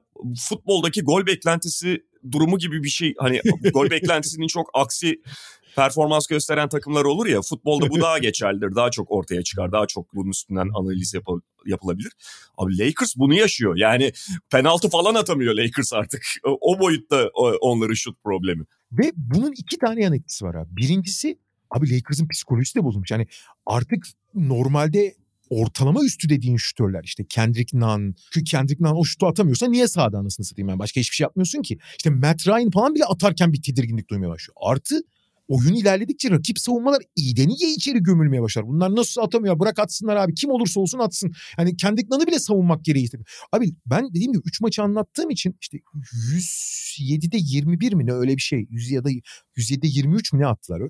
[0.50, 3.14] futboldaki gol beklentisi durumu gibi bir şey.
[3.18, 3.42] Hani
[3.74, 5.22] gol beklentisinin çok aksi
[5.76, 8.76] performans gösteren takımlar olur ya futbolda bu daha geçerlidir.
[8.76, 9.72] Daha çok ortaya çıkar.
[9.72, 11.24] Daha çok bunun üstünden analiz yap
[11.66, 12.12] yapılabilir.
[12.58, 13.78] Abi Lakers bunu yaşıyor.
[13.78, 14.12] Yani
[14.52, 16.24] penaltı falan atamıyor Lakers artık.
[16.44, 17.30] O boyutta
[17.62, 18.64] onların şut problemi.
[18.92, 20.76] Ve bunun iki tane yan etkisi var abi.
[20.76, 23.12] Birincisi abi Lakers'ın psikolojisi de bozulmuş.
[23.12, 23.28] Yani
[23.66, 25.16] artık normalde
[25.50, 28.16] ortalama üstü dediğin şütörler işte Kendrick Nunn.
[28.34, 31.62] Çünkü Kendrick Nunn o şutu atamıyorsa niye sahada anasını satayım yani başka hiçbir şey yapmıyorsun
[31.62, 31.78] ki.
[31.98, 34.56] İşte Matt Ryan falan bile atarken bir tedirginlik duymaya başlıyor.
[34.62, 35.02] Artı
[35.48, 38.68] oyun ilerledikçe rakip savunmalar iyiden iyiye içeri gömülmeye başlar.
[38.68, 39.60] Bunlar nasıl atamıyor?
[39.60, 40.34] Bırak atsınlar abi.
[40.34, 41.32] Kim olursa olsun atsın.
[41.58, 43.10] Yani kendi iknanı bile savunmak gereği.
[43.52, 45.78] Abi ben dediğim gibi 3 maçı anlattığım için işte
[46.98, 48.68] 107'de 21 mi ne öyle bir şey.
[48.70, 49.10] 100 ya da
[49.58, 50.82] 107'de 23 mi ne attılar?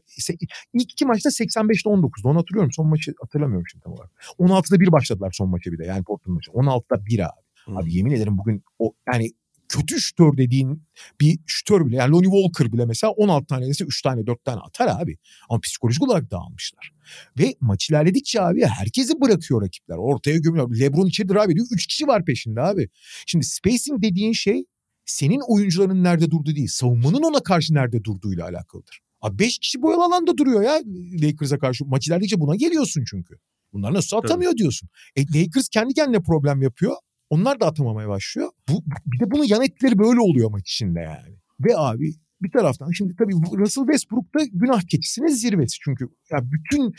[0.73, 2.71] İlk iki maçta 85'te 19'da onu hatırlıyorum.
[2.71, 4.11] Son maçı hatırlamıyorum şimdi tam olarak.
[4.39, 5.85] 16'da 1 başladılar son maça bir de.
[5.85, 6.51] Yani Portland maçı.
[6.51, 7.47] 16'da 1 abi.
[7.75, 9.31] Abi yemin ederim bugün o yani
[9.69, 10.83] kötü şütör dediğin
[11.21, 14.59] bir şütör bile yani Lonnie Walker bile mesela 16 tane dese 3 tane 4 tane
[14.59, 15.17] atar abi.
[15.49, 16.91] Ama psikolojik olarak dağılmışlar.
[17.39, 19.95] Ve maç ilerledikçe abi herkesi bırakıyor rakipler.
[19.97, 20.79] Ortaya gömüyor.
[20.79, 21.67] Lebron içeri drive ediyor.
[21.71, 22.89] 3 kişi var peşinde abi.
[23.27, 24.63] Şimdi spacing dediğin şey
[25.05, 26.67] senin oyuncuların nerede durduğu değil.
[26.67, 28.99] Savunmanın ona karşı nerede durduğuyla alakalıdır.
[29.21, 30.81] Abi 5 kişi boyalı alanda duruyor ya
[31.21, 31.85] Lakers'a karşı.
[31.85, 33.35] Maç ilerledikçe buna geliyorsun çünkü.
[33.73, 34.59] Bunlar nasıl atamıyor Tabii.
[34.59, 34.89] diyorsun.
[35.15, 36.95] E, Lakers kendi kendine problem yapıyor.
[37.29, 38.49] Onlar da atamamaya başlıyor.
[38.69, 41.35] Bu, bir de bunun yan etkileri böyle oluyor maç içinde yani.
[41.59, 45.77] Ve abi bir taraftan şimdi tabii Russell Westbrook da günah keçisinin zirvesi.
[45.81, 46.93] Çünkü ya bütün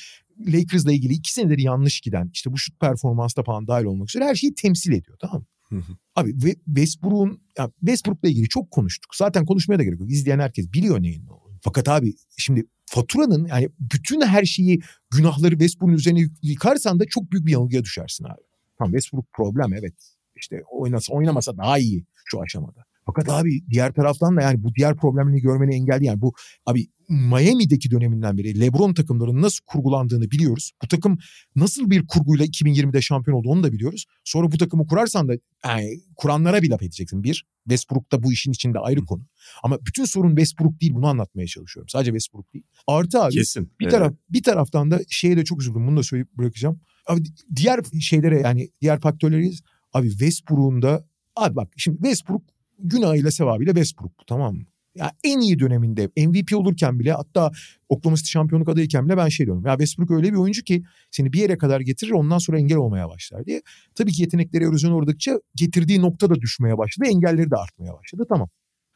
[0.46, 4.34] Lakers'la ilgili iki senedir yanlış giden işte bu şut performansta falan dahil olmak üzere her
[4.34, 5.82] şeyi temsil ediyor tamam mı?
[6.16, 9.14] Abi ve Westbrook'un ya Westbrook'la ilgili çok konuştuk.
[9.14, 10.10] Zaten konuşmaya da gerek yok.
[10.10, 11.58] İzleyen herkes biliyor neyin ne olduğunu.
[11.62, 17.46] Fakat abi şimdi faturanın yani bütün her şeyi günahları Westbrook'un üzerine yıkarsan da çok büyük
[17.46, 18.42] bir yanılgıya düşersin abi.
[18.78, 22.84] Tamam Westbrook problem evet işte oynasa oynamasa daha iyi şu aşamada.
[23.06, 26.32] Fakat abi diğer taraftan da yani bu diğer problemini görmeni engelli yani bu
[26.66, 30.72] abi Miami'deki döneminden beri LeBron takımlarının nasıl kurgulandığını biliyoruz.
[30.82, 31.18] Bu takım
[31.56, 34.06] nasıl bir kurguyla 2020'de şampiyon oldu onu da biliyoruz.
[34.24, 35.32] Sonra bu takımı kurarsan da
[35.64, 37.22] yani kuranlara bir laf edeceksin.
[37.24, 39.22] Bir, Westbrook da bu işin içinde ayrı konu.
[39.62, 41.88] Ama bütün sorun Westbrook değil bunu anlatmaya çalışıyorum.
[41.88, 42.64] Sadece Westbrook değil.
[42.86, 44.20] Artı abi Kesin, bir taraf evet.
[44.30, 45.86] bir taraftan da şeye de çok üzüldüm.
[45.86, 46.80] Bunu da söyleyip bırakacağım.
[47.06, 47.22] Abi
[47.56, 49.52] diğer şeylere yani diğer faktörleri
[49.92, 51.04] Abi Westbrook'un da
[51.36, 52.42] abi bak şimdi Westbrook
[52.78, 54.62] günahıyla sevabıyla Westbrook tamam mı?
[54.94, 57.50] Ya en iyi döneminde MVP olurken bile hatta
[57.88, 59.66] Oklahoma City şampiyonluk adayken bile ben şey diyorum.
[59.66, 63.08] Ya Westbrook öyle bir oyuncu ki seni bir yere kadar getirir ondan sonra engel olmaya
[63.08, 63.62] başlar diye.
[63.94, 67.08] Tabii ki yetenekleri erozyon uğradıkça getirdiği nokta da düşmeye başladı.
[67.08, 68.48] Engelleri de artmaya başladı tamam.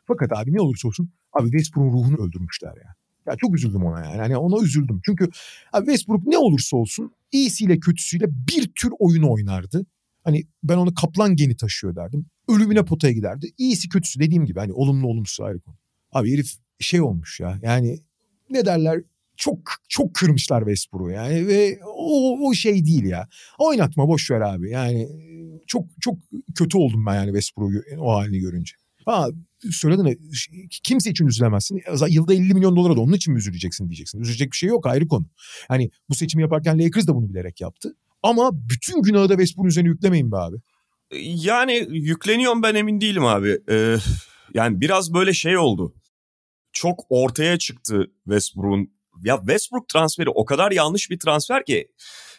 [0.05, 2.95] Fakat abi ne olursa olsun abi Westbrook'un ruhunu öldürmüşler ya.
[3.27, 4.17] Ya çok üzüldüm ona yani.
[4.17, 5.01] Hani ona üzüldüm.
[5.05, 5.29] Çünkü
[5.73, 9.87] abi Westbrook ne olursa olsun iyisiyle kötüsüyle bir tür oyunu oynardı.
[10.25, 12.27] Hani ben onu kaplan geni taşıyor derdim.
[12.49, 13.53] Ölümüne potaya giderdi.
[13.59, 15.77] İyisi kötüsü dediğim gibi hani olumlu olumsuz ayrı konu.
[16.13, 18.01] Abi herif şey olmuş ya yani
[18.51, 19.03] ne derler
[19.37, 19.59] çok
[19.89, 23.29] çok kırmışlar Westbrook'u yani ve o, o şey değil ya.
[23.59, 25.09] Oynatma boş ver abi yani
[25.67, 26.19] çok çok
[26.55, 28.73] kötü oldum ben yani Westbrook'u o halini görünce.
[29.05, 29.29] Ha
[29.71, 30.31] söyledin
[30.83, 31.81] kimse için üzülemezsin.
[32.09, 34.21] Yılda 50 milyon dolara da onun için mi üzüleceksin diyeceksin.
[34.21, 35.27] Üzülecek bir şey yok ayrı konu.
[35.69, 37.95] Hani bu seçimi yaparken Lakers da bunu bilerek yaptı.
[38.23, 40.57] Ama bütün günahı da Westbrook'un üzerine yüklemeyin be abi.
[41.23, 43.59] Yani yükleniyorum ben emin değilim abi.
[43.71, 43.97] Ee,
[44.55, 45.95] yani biraz böyle şey oldu.
[46.73, 48.93] Çok ortaya çıktı Westbrook'un.
[49.25, 51.89] Ya Westbrook transferi o kadar yanlış bir transfer ki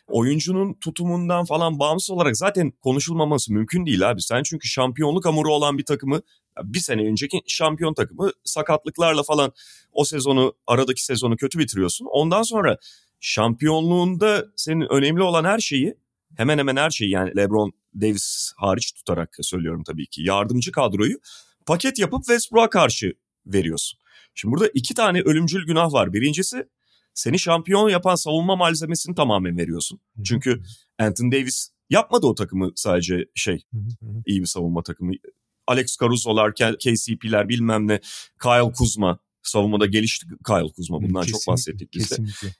[0.07, 4.21] oyuncunun tutumundan falan bağımsız olarak zaten konuşulmaması mümkün değil abi.
[4.21, 6.21] Sen çünkü şampiyonluk hamuru olan bir takımı
[6.63, 9.51] bir sene önceki şampiyon takımı sakatlıklarla falan
[9.91, 12.07] o sezonu aradaki sezonu kötü bitiriyorsun.
[12.11, 12.77] Ondan sonra
[13.23, 15.95] şampiyonluğunda senin önemli olan her şeyi
[16.37, 21.17] hemen hemen her şeyi yani LeBron Davis hariç tutarak söylüyorum tabii ki yardımcı kadroyu
[21.65, 23.13] paket yapıp Westbrook'a karşı
[23.45, 23.99] veriyorsun.
[24.33, 26.13] Şimdi burada iki tane ölümcül günah var.
[26.13, 26.67] Birincisi
[27.13, 29.99] seni şampiyon yapan savunma malzemesini tamamen veriyorsun.
[30.23, 30.63] Çünkü
[30.99, 33.65] Anthony Davis yapmadı o takımı sadece şey
[34.25, 35.11] iyi bir savunma takımı
[35.67, 37.99] Alex Caruso'lar, KCP'ler bilmem ne,
[38.43, 40.97] Kyle Kuzma savunmada gelişti Kyle Kuzma.
[40.97, 42.15] Bundan kesinlikle, çok bahsettik biz de.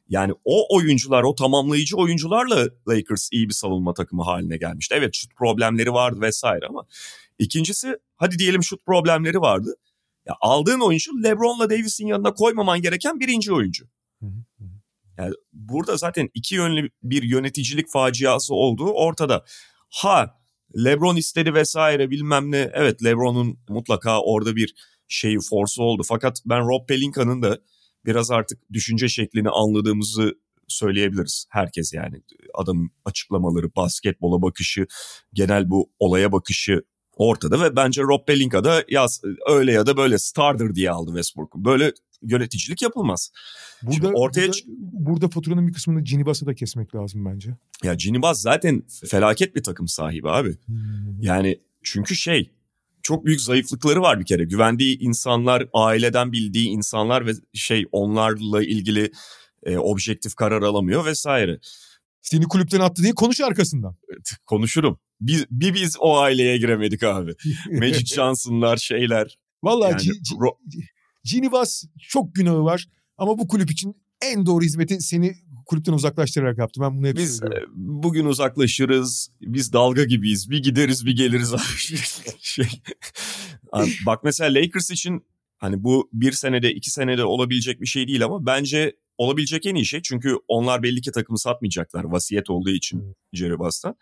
[0.10, 4.96] Yani o oyuncular, o tamamlayıcı oyuncularla Lakers iyi bir savunma takımı haline gelmişti.
[4.98, 6.86] Evet şut problemleri vardı vesaire ama
[7.40, 9.76] ikincisi hadi diyelim şut problemleri vardı.
[10.26, 13.86] Ya aldığın oyuncu LeBron'la Davis'in yanına koymaman gereken birinci oyuncu.
[15.18, 19.46] Yani burada zaten iki yönlü bir yöneticilik faciası olduğu ortada.
[19.90, 20.40] Ha
[20.78, 22.72] LeBron istedi vesaire bilmem ne.
[22.74, 24.76] Evet LeBron'un mutlaka orada bir
[25.08, 26.02] şeyi forsu oldu.
[26.06, 27.60] Fakat ben Rob Pelinka'nın da
[28.06, 30.34] biraz artık düşünce şeklini anladığımızı
[30.68, 31.46] söyleyebiliriz.
[31.50, 32.22] Herkes yani
[32.54, 34.88] adamın açıklamaları, basketbola bakışı,
[35.34, 36.84] genel bu olaya bakışı
[37.16, 39.06] ortada ve bence Rob Pelinka da ya
[39.50, 41.66] öyle ya da böyle stardır diye aldı Westbrook'u.
[41.66, 43.32] Böyle yöneticilik yapılmaz.
[43.84, 44.58] Burada Şimdi ortaya burada,
[45.06, 47.58] burada faturanın bir kısmını Cinibas'a da kesmek lazım bence.
[47.84, 50.58] Ya Cinibas zaten felaket bir takım sahibi abi.
[50.66, 51.22] Hmm.
[51.22, 52.52] Yani çünkü şey
[53.04, 54.44] çok büyük zayıflıkları var bir kere.
[54.44, 59.12] Güvendiği insanlar, aileden bildiği insanlar ve şey onlarla ilgili
[59.64, 61.60] e, objektif karar alamıyor vesaire.
[62.22, 63.96] Seni kulüpten attı diye konuş arkasından.
[64.46, 65.00] Konuşurum.
[65.22, 67.34] Bir, bir biz o aileye giremedik abi.
[67.72, 69.38] Magic Johnson'lar şeyler.
[69.64, 70.12] Vallahi yani, G-
[72.10, 72.88] çok günahı var
[73.18, 75.36] ama bu kulüp için en doğru hizmeti seni
[75.66, 76.82] kulüpten uzaklaştırarak yaptı.
[76.82, 77.70] Ben bunu hep Biz söylüyorum.
[77.70, 79.32] E, bugün uzaklaşırız.
[79.42, 80.50] Biz dalga gibiyiz.
[80.50, 81.54] Bir gideriz bir geliriz.
[82.40, 82.68] şey.
[84.06, 85.26] Bak mesela Lakers için
[85.58, 89.86] hani bu bir senede iki senede olabilecek bir şey değil ama bence olabilecek en iyi
[89.86, 90.02] şey.
[90.02, 93.16] Çünkü onlar belli ki takımı satmayacaklar vasiyet olduğu için.
[93.34, 93.96] Jerry Bass'tan.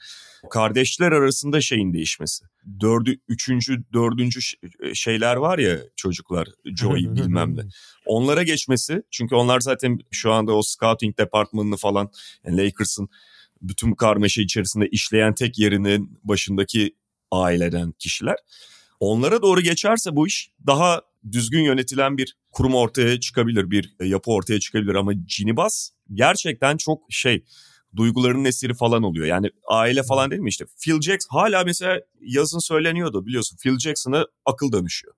[0.50, 2.46] Kardeşler arasında şeyin değişmesi.
[2.80, 4.40] Dördü, üçüncü, dördüncü
[4.84, 6.48] e, şeyler var ya çocuklar.
[6.66, 7.62] Joey bilmem ne.
[8.06, 9.04] Onlara geçmesi.
[9.12, 12.12] Çünkü onlar zaten şu anda o scouting departmanını falan
[12.46, 13.10] yani Lakers'ın
[13.62, 16.96] bütün karmaşa içerisinde işleyen tek yerinin başındaki
[17.32, 18.36] aileden kişiler.
[19.00, 21.02] Onlara doğru geçerse bu iş daha
[21.32, 27.02] düzgün yönetilen bir kurum ortaya çıkabilir, bir e, yapı ortaya çıkabilir ama Cinibas gerçekten çok
[27.10, 27.46] şey
[27.96, 29.26] duyguların esiri falan oluyor.
[29.26, 34.26] Yani aile falan değil mi işte Phil Jackson hala mesela yazın söyleniyordu biliyorsun Phil Jackson'a
[34.46, 35.14] akıl danışıyor.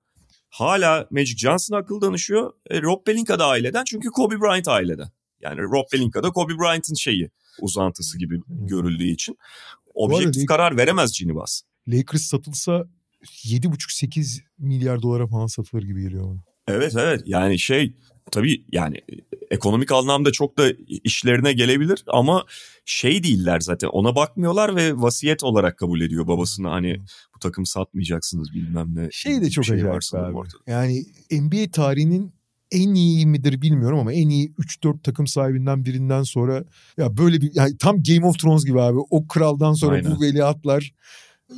[0.49, 2.53] Hala Magic Johnson'a akıl danışıyor.
[2.69, 5.07] E, Rob Pelinka da aileden çünkü Kobe Bryant aileden.
[5.41, 7.29] Yani Rob Pelinka da Kobe Bryant'ın şeyi
[7.61, 9.37] uzantısı gibi görüldüğü için.
[9.93, 11.61] Objektif karar veremez Cinibas.
[11.87, 12.87] Lakers satılsa
[13.23, 16.52] 7,5-8 milyar dolara falan satılır gibi geliyor bana.
[16.67, 17.93] Evet evet yani şey
[18.31, 18.97] tabii yani
[19.51, 20.71] ekonomik anlamda çok da
[21.03, 22.45] işlerine gelebilir ama
[22.85, 26.97] şey değiller zaten ona bakmıyorlar ve vasiyet olarak kabul ediyor babasına hani
[27.35, 29.09] bu takım satmayacaksınız bilmem ne.
[29.11, 30.37] Şey de çok şey acayip abi.
[30.37, 30.61] Ortada.
[30.67, 32.33] Yani NBA tarihinin
[32.71, 36.63] en iyi midir bilmiyorum ama en iyi 3-4 takım sahibinden birinden sonra
[36.97, 38.99] ya böyle bir yani tam Game of Thrones gibi abi.
[39.09, 40.11] O kraldan sonra Aynen.
[40.11, 40.93] bu veliahtlar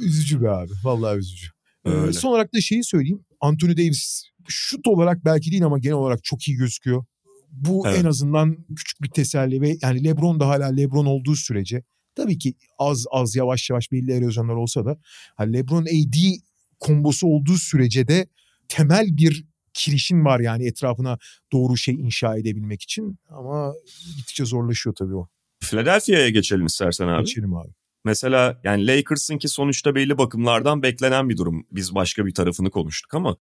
[0.01, 0.71] üzücü be abi.
[0.83, 1.47] Vallahi üzücü.
[1.85, 2.13] Öyle.
[2.13, 3.25] Son olarak da şeyi söyleyeyim.
[3.45, 7.05] Anthony Davis şut olarak belki değil ama genel olarak çok iyi gözüküyor.
[7.51, 7.99] Bu evet.
[7.99, 11.83] en azından küçük bir teselli ve yani LeBron da hala LeBron olduğu sürece
[12.15, 14.97] tabii ki az az yavaş yavaş belli erozyonlar olsa da
[15.35, 16.17] hani LeBron AD
[16.79, 18.27] kombosu olduğu sürece de
[18.67, 21.17] temel bir kirişin var yani etrafına
[21.51, 23.73] doğru şey inşa edebilmek için ama
[24.17, 25.27] gittikçe zorlaşıyor tabii o.
[25.59, 27.25] Philadelphia'ya geçelim istersen abi.
[27.25, 27.69] Geçelim abi.
[28.05, 31.67] Mesela yani Lakers'ın ki sonuçta belli bakımlardan beklenen bir durum.
[31.71, 33.37] Biz başka bir tarafını konuştuk ama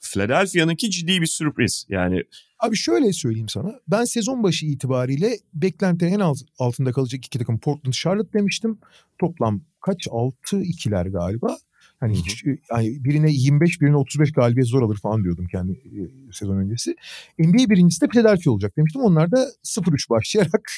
[0.00, 1.86] Philadelphia'nınki ciddi bir sürpriz.
[1.88, 2.22] Yani
[2.58, 3.80] Abi şöyle söyleyeyim sana.
[3.88, 8.78] Ben sezon başı itibariyle beklentilerin en altında kalacak iki takım Portland Charlotte demiştim.
[9.18, 10.06] Toplam kaç?
[10.06, 11.56] 6-2'ler galiba.
[12.02, 16.56] Hani hiç, yani birine 25 birine 35 galibiyet zor alır falan diyordum kendi e, sezon
[16.56, 16.96] öncesi.
[17.38, 19.02] NBA birincisi de Philadelphia olacak demiştim.
[19.02, 20.70] Onlar da 0-3 başlayarak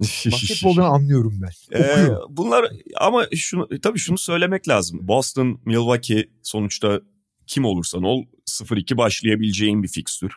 [0.00, 1.78] basketboldan anlıyorum ben.
[1.78, 2.64] Ee, bunlar
[2.96, 5.08] ama şunu tabii şunu söylemek lazım.
[5.08, 7.00] Boston, Milwaukee sonuçta
[7.46, 10.32] kim olursan ol 0-2 başlayabileceğin bir fikstür.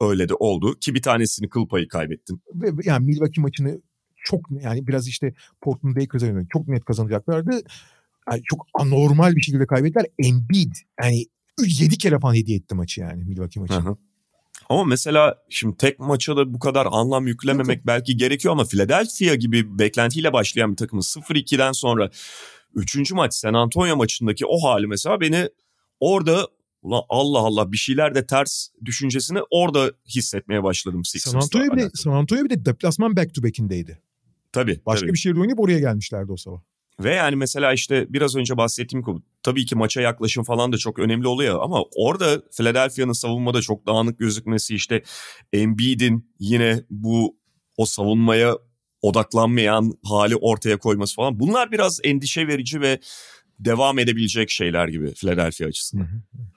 [0.00, 2.42] Öyle de oldu ki bir tanesini kıl payı kaybettin.
[2.84, 3.80] Yani Milwaukee maçını
[4.24, 7.62] çok yani biraz işte Portland Lakers'a çok net kazanacaklardı
[8.30, 10.06] yani çok anormal bir şekilde kaybettiler.
[10.18, 10.72] Embiid
[11.02, 11.26] yani
[11.80, 13.74] 7 kere falan hediye etti maçı yani Milwaukee maçı.
[13.74, 13.96] Hı hı.
[14.68, 17.86] Ama mesela şimdi tek maça da bu kadar anlam yüklememek Yok.
[17.86, 22.10] belki gerekiyor ama Philadelphia gibi beklentiyle başlayan bir takımın 0-2'den sonra
[22.74, 23.12] 3.
[23.12, 25.48] maç San Antonio maçındaki o hali mesela beni
[26.00, 26.48] orada
[26.82, 31.90] ulan Allah Allah bir şeyler de ters düşüncesini orada hissetmeye başladım San Antonio bir de,
[31.94, 34.02] San Antonio bir de deplasman back to back'indeydi.
[34.52, 34.80] Tabii.
[34.86, 35.12] Başka tabii.
[35.12, 36.60] bir şehirde oynayıp oraya gelmişlerdi o sabah.
[37.04, 40.98] Ve yani mesela işte biraz önce bahsettiğim gibi tabii ki maça yaklaşım falan da çok
[40.98, 45.02] önemli oluyor ama orada Philadelphia'nın savunmada çok dağınık gözükmesi işte
[45.52, 47.36] Embiid'in yine bu
[47.76, 48.56] o savunmaya
[49.02, 53.00] odaklanmayan hali ortaya koyması falan bunlar biraz endişe verici ve
[53.58, 56.08] devam edebilecek şeyler gibi Philadelphia açısından.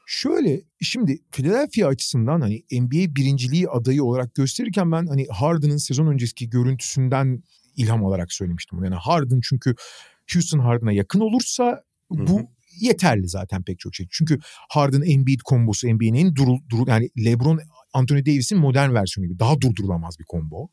[0.07, 6.49] Şöyle şimdi Philadelphia açısından hani NBA birinciliği adayı olarak gösterirken ben hani Harden'ın sezon önceki
[6.49, 7.43] görüntüsünden
[7.75, 8.83] ilham olarak söylemiştim.
[8.83, 9.75] Yani Harden çünkü
[10.34, 12.47] Houston Harden'a yakın olursa bu Hı-hı.
[12.80, 14.07] yeterli zaten pek çok şey.
[14.11, 17.59] Çünkü Harden Embiid kombosu NBA'nin durul, durul yani LeBron
[17.93, 20.69] Anthony Davis'in modern versiyonu gibi daha durdurulamaz bir kombo.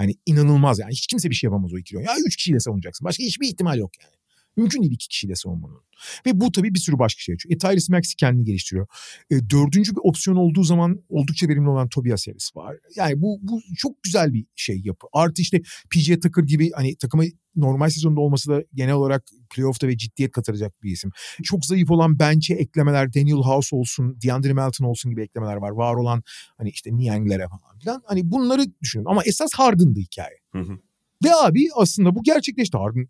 [0.00, 2.02] Yani inanılmaz yani hiç kimse bir şey yapamaz o ikili.
[2.02, 3.04] Ya üç kişiyle savunacaksın.
[3.04, 4.19] Başka hiçbir ihtimal yok yani.
[4.56, 5.80] Mümkün değil iki kişiyle savunmanın.
[6.26, 7.54] Ve bu tabii bir sürü başka şey açıyor.
[7.54, 8.86] E, Tyrese Maxey kendini geliştiriyor.
[9.30, 12.76] E, dördüncü bir opsiyon olduğu zaman oldukça verimli olan Tobias Harris var.
[12.96, 15.06] Yani bu, bu çok güzel bir şey yapı.
[15.12, 17.24] Artı işte PJ Tucker gibi hani takımı
[17.56, 19.24] normal sezonda olması da genel olarak
[19.54, 21.10] playoff'ta ve ciddiyet katacak bir isim.
[21.42, 25.70] Çok zayıf olan bench'e eklemeler Daniel House olsun, DeAndre Melton olsun gibi eklemeler var.
[25.70, 26.22] Var olan
[26.58, 28.02] hani işte Niang'lere falan filan.
[28.06, 30.38] Hani bunları düşünüyorum ama esas Harden'dı hikaye.
[30.52, 30.78] Hı hı.
[31.24, 32.78] Ve abi aslında bu gerçekleşti.
[32.78, 33.08] Harden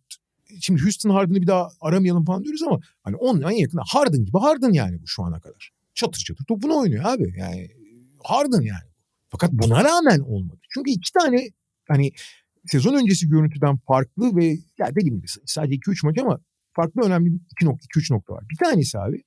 [0.61, 4.38] şimdi Houston Harden'ı bir daha aramayalım falan diyoruz ama hani onun en yakın Harden gibi
[4.38, 5.70] Harden yani bu şu ana kadar.
[5.94, 7.34] Çatır çatır topunu oynuyor abi.
[7.36, 7.70] Yani
[8.24, 8.90] Harden yani.
[9.28, 10.61] Fakat buna rağmen olmadı.
[10.74, 11.48] Çünkü iki tane
[11.88, 12.12] hani
[12.66, 14.46] sezon öncesi görüntüden farklı ve
[14.78, 16.40] ya dediğim gibi sadece 2-3 maç ama
[16.72, 17.30] farklı önemli
[17.96, 18.44] 2-3 nokta var.
[18.51, 19.22] Bir tanesi abi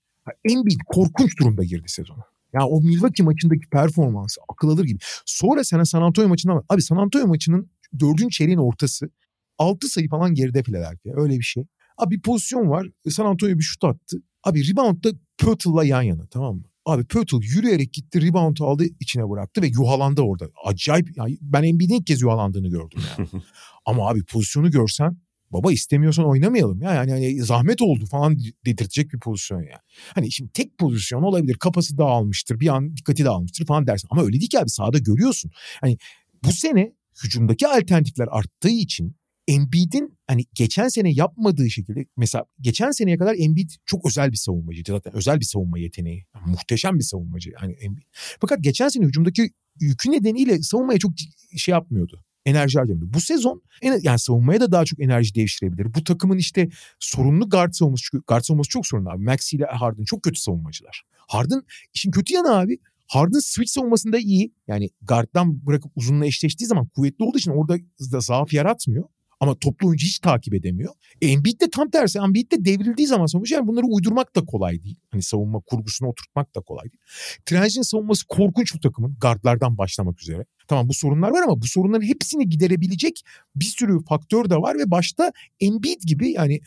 [0.45, 2.23] Embiid korkunç durumda girdi sezona.
[2.53, 4.99] Ya o Milwaukee maçındaki performansı akıl alır gibi.
[5.25, 7.69] Sonra sana San Antonio maçında abi San Antonio maçının
[7.99, 9.09] dördüncü çeyreğin ortası
[9.57, 11.21] 6 sayı falan geride Philadelphia.
[11.21, 11.63] Öyle bir şey.
[11.97, 12.87] Abi bir pozisyon var.
[13.09, 14.17] San Antonio bir şut attı.
[14.43, 16.63] Abi rebound da Pörtle'la yan yana tamam mı?
[16.85, 20.49] Abi Pörtle yürüyerek gitti rebound aldı içine bıraktı ve yuhalandı orada.
[20.65, 23.29] Acayip yani ben NBA'de ilk kez yuhalandığını gördüm yani.
[23.85, 25.17] Ama abi pozisyonu görsen
[25.51, 26.93] baba istemiyorsan oynamayalım ya.
[26.93, 29.81] Yani hani zahmet oldu falan dedirtecek bir pozisyon ya.
[30.15, 31.55] Hani şimdi tek pozisyon olabilir.
[31.55, 32.59] Kafası dağılmıştır.
[32.59, 34.07] Bir an dikkati dağılmıştır falan dersin.
[34.11, 35.51] Ama öyle değil ki abi sahada görüyorsun.
[35.81, 35.97] Hani
[36.43, 36.93] bu sene
[37.23, 39.15] hücumdaki alternatifler arttığı için
[39.47, 44.91] Embiid'in hani geçen sene yapmadığı şekilde mesela geçen seneye kadar Embiid çok özel bir savunmacıydı
[44.91, 46.25] zaten özel bir savunma yeteneği.
[46.35, 48.05] Yani muhteşem bir savunmacı yani Embiid.
[48.41, 51.11] Fakat geçen sene hücumdaki yükü nedeniyle savunmaya çok
[51.57, 52.23] şey yapmıyordu.
[52.45, 53.13] Enerji harcamıyordu.
[53.13, 53.61] Bu sezon
[54.01, 55.93] yani savunmaya da daha çok enerji devşirebilir.
[55.93, 56.69] Bu takımın işte
[56.99, 59.23] sorunlu guard savunması çünkü guard savunması çok sorunlu abi.
[59.23, 61.03] Maxi ile Harden çok kötü savunmacılar.
[61.27, 61.61] Harden
[61.93, 64.53] işin kötü yanı abi Harden switch savunmasında iyi.
[64.67, 67.77] Yani guarddan bırakıp uzunla eşleştiği zaman kuvvetli olduğu için orada
[68.11, 69.03] da zaaf yaratmıyor.
[69.43, 70.93] Ama toplu oyuncu hiç takip edemiyor.
[71.21, 72.19] E, Embiid de tam tersi.
[72.19, 74.95] Embiid de devrildiği zaman sonuç yani bunları uydurmak da kolay değil.
[75.11, 77.01] Hani savunma kurgusunu oturtmak da kolay değil.
[77.45, 79.17] Trench'in savunması korkunç bu takımın.
[79.21, 80.45] Gardlardan başlamak üzere.
[80.67, 83.23] Tamam bu sorunlar var ama bu sorunların hepsini giderebilecek
[83.55, 86.59] bir sürü faktör de var ve başta Embiid gibi yani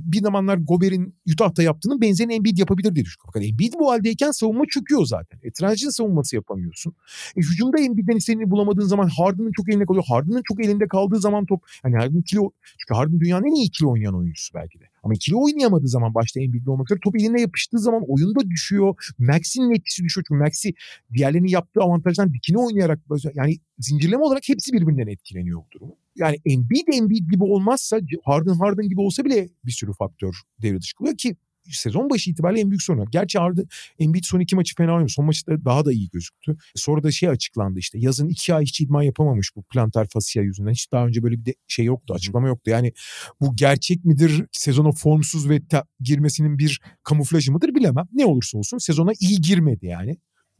[0.00, 3.30] bir zamanlar Gober'in Utah'ta yaptığının benzerini Embiid yapabilir diye düşünüyorum.
[3.34, 5.38] Fakat Embiid bu haldeyken savunma çöküyor zaten.
[5.42, 6.94] E, Transition savunması yapamıyorsun.
[7.36, 10.04] E, hücumda Embiid'den istediğini bulamadığın zaman Harden'ın çok elinde kalıyor.
[10.08, 12.40] Harden'ın çok elinde kaldığı zaman top yani Harden ikili,
[12.78, 14.84] çünkü Harden dünyanın en iyi ikili oynayan oyuncusu belki de.
[15.02, 18.94] Ama ikili oynayamadığı zaman başta Embiid'le olmak üzere top eline yapıştığı zaman oyunda düşüyor.
[19.18, 20.24] Maxi'nin etkisi düşüyor.
[20.28, 20.74] Çünkü Maxi
[21.12, 23.00] diğerlerinin yaptığı avantajdan dikine oynayarak
[23.34, 28.88] yani zincirleme olarak hepsi birbirinden etkileniyor bu durumu yani Embiid Embiid gibi olmazsa Harden Harden
[28.88, 31.36] gibi olsa bile bir sürü faktör devre dışı kalıyor ki
[31.70, 33.06] sezon başı itibariyle en büyük sorun.
[33.10, 33.66] Gerçi Harden
[33.98, 35.08] Embiid son iki maçı fena oynadı.
[35.08, 36.56] Son maçta daha da iyi gözüktü.
[36.74, 37.98] Sonra da şey açıklandı işte.
[37.98, 40.72] Yazın iki ay hiç idman yapamamış bu plantar fasya yüzünden.
[40.72, 42.14] Hiç daha önce böyle bir de şey yoktu.
[42.14, 42.70] Açıklama yoktu.
[42.70, 42.92] Yani
[43.40, 44.44] bu gerçek midir?
[44.52, 45.60] Sezona formsuz ve
[46.00, 48.06] girmesinin bir kamuflajı mıdır bilemem.
[48.12, 50.16] Ne olursa olsun sezona iyi girmedi yani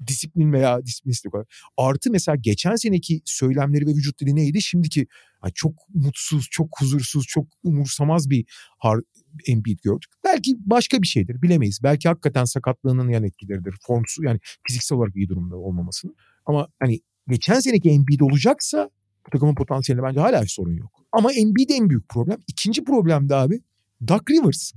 [0.06, 1.48] disiplin veya disiplinistik olarak.
[1.76, 4.62] Artı mesela geçen seneki söylemleri ve vücut dili neydi?
[4.62, 5.06] Şimdiki
[5.54, 8.44] çok mutsuz, çok huzursuz, çok umursamaz bir
[8.78, 9.00] har
[9.48, 10.10] Embiid gördük.
[10.24, 11.80] Belki başka bir şeydir bilemeyiz.
[11.82, 13.74] Belki hakikaten sakatlığının yan etkileridir.
[13.86, 16.16] Formsuz yani fiziksel olarak iyi durumda olmamasının.
[16.46, 18.90] Ama hani geçen seneki Embiid olacaksa
[19.26, 21.04] bu takımın potansiyelinde bence hala bir sorun yok.
[21.12, 22.42] Ama Embiid en büyük problem.
[22.46, 23.60] İkinci problem de abi
[24.08, 24.72] Doug Rivers.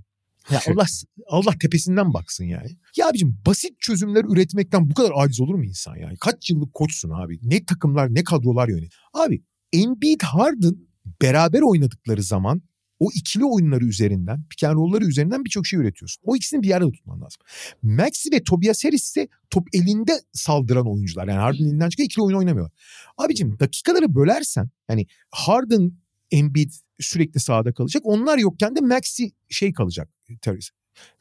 [0.52, 0.86] Ya Allah
[1.28, 2.78] Allah tepesinden baksın yani.
[2.98, 6.18] Ya abicim basit çözümler üretmekten bu kadar aciz olur mu insan yani?
[6.18, 7.40] Kaç yıllık koçsun abi?
[7.42, 8.92] Ne takımlar ne kadrolar yönet.
[9.14, 9.44] Abi
[9.74, 10.76] Embiid Harden
[11.22, 12.62] beraber oynadıkları zaman
[13.00, 16.22] o ikili oyunları üzerinden, pick and roll'ları üzerinden birçok şey üretiyorsun.
[16.26, 17.42] O ikisini bir yerde tutman lazım.
[17.82, 21.28] Maxi ve Tobias Harris ise top elinde saldıran oyuncular.
[21.28, 22.74] Yani Harden elinden çıkıyor ikili oyun oynamıyorlar.
[23.18, 25.92] Abicim dakikaları bölersen yani Harden
[26.32, 28.04] Embiid sürekli sahada kalacak.
[28.06, 30.10] Onlar yokken de Maxi şey kalacak.
[30.42, 30.72] Terörist.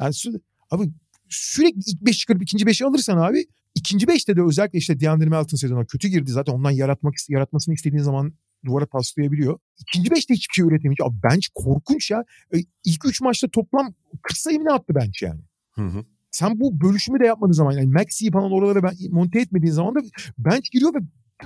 [0.01, 0.15] Yani
[0.71, 0.91] abi
[1.29, 5.57] sürekli ilk beş çıkarıp ikinci beşi alırsan abi ikinci beşte de özellikle işte DeAndre Melton
[5.57, 6.31] sezona kötü girdi.
[6.31, 8.33] Zaten ondan yaratmak yaratmasını istediğin zaman
[8.65, 9.59] duvara paslayabiliyor.
[9.79, 11.07] İkinci beşte hiçbir şey üretemeyecek.
[11.07, 12.25] Abi bench korkunç ya.
[12.55, 15.41] E, ilk üç maçta toplam 40 sayı mı attı bench yani?
[15.75, 16.05] Hı hı.
[16.31, 20.01] Sen bu bölüşümü de yapmadığın zaman yani Maxi'yi falan oralara ben monte etmediğin zaman da
[20.39, 20.99] bench giriyor ve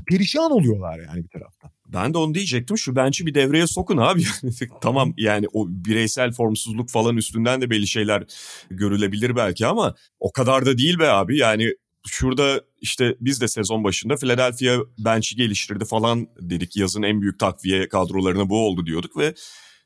[0.07, 1.70] perişan oluyorlar yani bir taraftan.
[1.93, 2.78] Ben de onu diyecektim.
[2.78, 4.22] Şu bench'i bir devreye sokun abi.
[4.80, 8.24] tamam yani o bireysel formsuzluk falan üstünden de belli şeyler
[8.70, 11.39] görülebilir belki ama o kadar da değil be abi.
[11.39, 11.72] Yani
[12.07, 16.76] şurada işte biz de sezon başında Philadelphia bench'i geliştirdi falan dedik.
[16.76, 19.34] Yazın en büyük takviye kadrolarına bu oldu diyorduk ve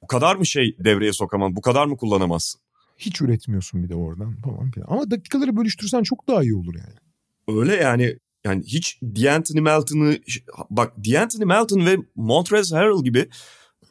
[0.02, 2.60] bu kadar mı şey devreye sokamam, bu kadar mı kullanamazsın?
[2.98, 4.86] Hiç üretmiyorsun bir de oradan falan filan.
[4.90, 6.98] Ama dakikaları bölüştürsen çok daha iyi olur yani.
[7.58, 10.18] Öyle yani yani hiç D'Anthony Melton'ı
[10.70, 13.28] bak D'Anthony Melton ve Montrezl Harrell gibi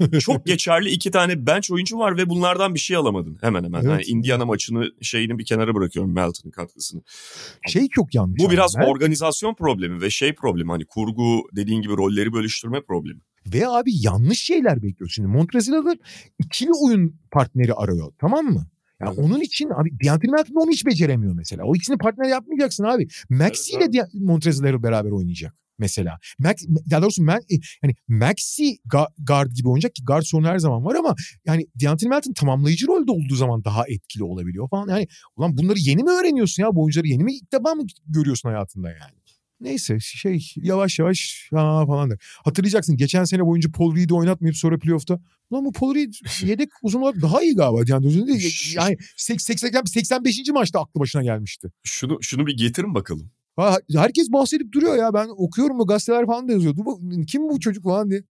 [0.20, 3.80] çok geçerli iki tane bench oyuncu var ve bunlardan bir şey alamadın hemen hemen.
[3.80, 3.92] Evet.
[3.92, 7.02] Yani Indiana maçını şeyini bir kenara bırakıyorum Melton'ın katkısını.
[7.68, 8.44] Şey çok yanlış.
[8.44, 8.86] Bu biraz ben...
[8.86, 13.20] organizasyon problemi ve şey problemi hani kurgu dediğin gibi rolleri bölüştürme problemi.
[13.54, 15.10] Ve abi yanlış şeyler bekliyor.
[15.10, 15.98] Şimdi Montrezl Harrell
[16.40, 18.68] ikili oyun partneri arıyor tamam mı?
[19.02, 19.26] Yani evet.
[19.26, 21.64] onun için abi D'Anthony Melton onu hiç beceremiyor mesela.
[21.64, 23.08] O ikisini partner yapmayacaksın abi.
[23.30, 26.20] Maxi evet, ile Montrezl Harrell beraber oynayacak mesela.
[26.40, 26.56] Max,
[26.92, 27.40] daha doğrusu ben,
[27.84, 28.78] yani Maxi
[29.28, 33.12] guard gibi oynayacak ki guard sorunu her zaman var ama yani D'Anthony Melton tamamlayıcı rolde
[33.12, 34.88] olduğu zaman daha etkili olabiliyor falan.
[34.88, 36.76] Yani ulan bunları yeni mi öğreniyorsun ya?
[36.76, 39.21] Bu oyuncuları yeni mi ilk defa mı görüyorsun hayatında yani?
[39.62, 42.18] Neyse şey yavaş yavaş ha falan der.
[42.44, 46.14] Hatırlayacaksın geçen sene boyunca Paul Reed'i oynatmayıp sonra playoff'ta Ulan bu Paul Reed
[46.48, 47.84] yedek uzun olarak daha iyi galiba.
[47.88, 48.14] Yani,
[48.76, 50.50] yani 80, 85.
[50.54, 51.72] maçta aklı başına gelmişti.
[51.84, 53.32] Şunu şunu bir getirin bakalım.
[53.56, 55.14] Ha, herkes bahsedip duruyor ya.
[55.14, 56.86] Ben okuyorum mu gazeteler falan da yazıyordu.
[56.86, 58.24] Bu, kim bu çocuk falan diye.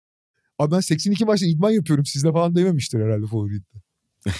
[0.59, 3.79] Abi ben 82 maçta idman yapıyorum sizle falan dememiştir herhalde Paul Reed'de.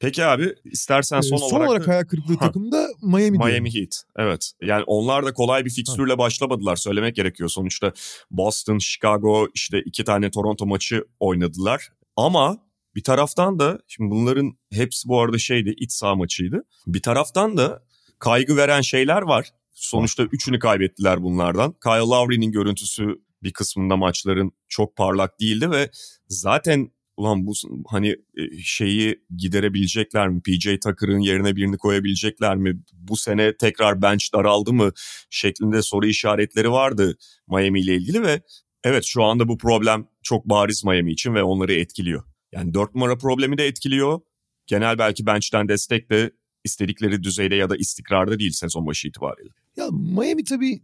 [0.00, 1.68] Peki abi istersen son, ee, son olarak...
[1.70, 2.46] olarak hayal kırıklığı ha.
[2.46, 3.66] takımda Miami Miami diyorum.
[3.66, 4.52] Heat evet.
[4.62, 6.18] Yani onlar da kolay bir fikstürle ha.
[6.18, 7.48] başlamadılar söylemek gerekiyor.
[7.48, 7.92] Sonuçta
[8.30, 11.88] Boston, Chicago işte iki tane Toronto maçı oynadılar.
[12.16, 12.58] Ama
[12.94, 16.62] bir taraftan da şimdi bunların hepsi bu arada şeydi iç saha maçıydı.
[16.86, 17.82] Bir taraftan da
[18.18, 19.50] kaygı veren şeyler var.
[19.72, 21.74] Sonuçta üçünü kaybettiler bunlardan.
[21.84, 23.04] Kyle Lowry'nin görüntüsü
[23.42, 25.90] bir kısmında maçların çok parlak değildi ve
[26.28, 27.52] zaten ulan bu
[27.86, 30.40] hani e, şeyi giderebilecekler mi?
[30.40, 32.82] PJ Tucker'ın yerine birini koyabilecekler mi?
[32.92, 34.92] Bu sene tekrar bench daraldı mı?
[35.30, 38.40] Şeklinde soru işaretleri vardı Miami ile ilgili ve
[38.84, 42.22] evet şu anda bu problem çok bariz Miami için ve onları etkiliyor.
[42.52, 44.20] Yani dört numara problemi de etkiliyor.
[44.66, 46.30] Genel belki bench'ten destek de
[46.64, 49.50] istedikleri düzeyde ya da istikrarda değil sezon başı itibariyle.
[49.76, 50.80] Ya Miami tabii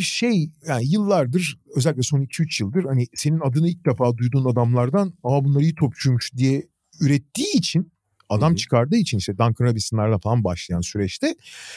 [0.00, 5.44] şey yani yıllardır özellikle son 2-3 yıldır hani senin adını ilk defa duyduğun adamlardan aa
[5.44, 6.68] bunlar iyi topçuymuş diye
[7.00, 7.92] ürettiği için
[8.28, 8.56] adam Hı-hı.
[8.56, 11.34] çıkardığı için işte Duncan Robinson'larla falan başlayan süreçte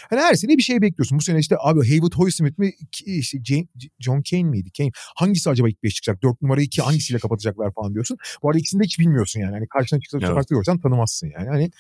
[0.09, 1.17] hani her sene bir şey bekliyorsun.
[1.17, 2.73] Bu sene işte abi Haywood Hoysmith mi
[3.05, 3.67] işte Jane,
[3.99, 4.71] John Kane miydi?
[4.77, 4.89] Kane.
[5.15, 6.23] Hangisi acaba ilk beş çıkacak?
[6.23, 8.17] Dört numarayı iki hangisiyle kapatacaklar falan diyorsun.
[8.43, 9.51] Bu arada ikisini de hiç bilmiyorsun yani.
[9.51, 10.27] Hani karşına çıksa evet.
[10.27, 11.49] sokakta görsen tanımazsın yani.
[11.49, 11.71] Hani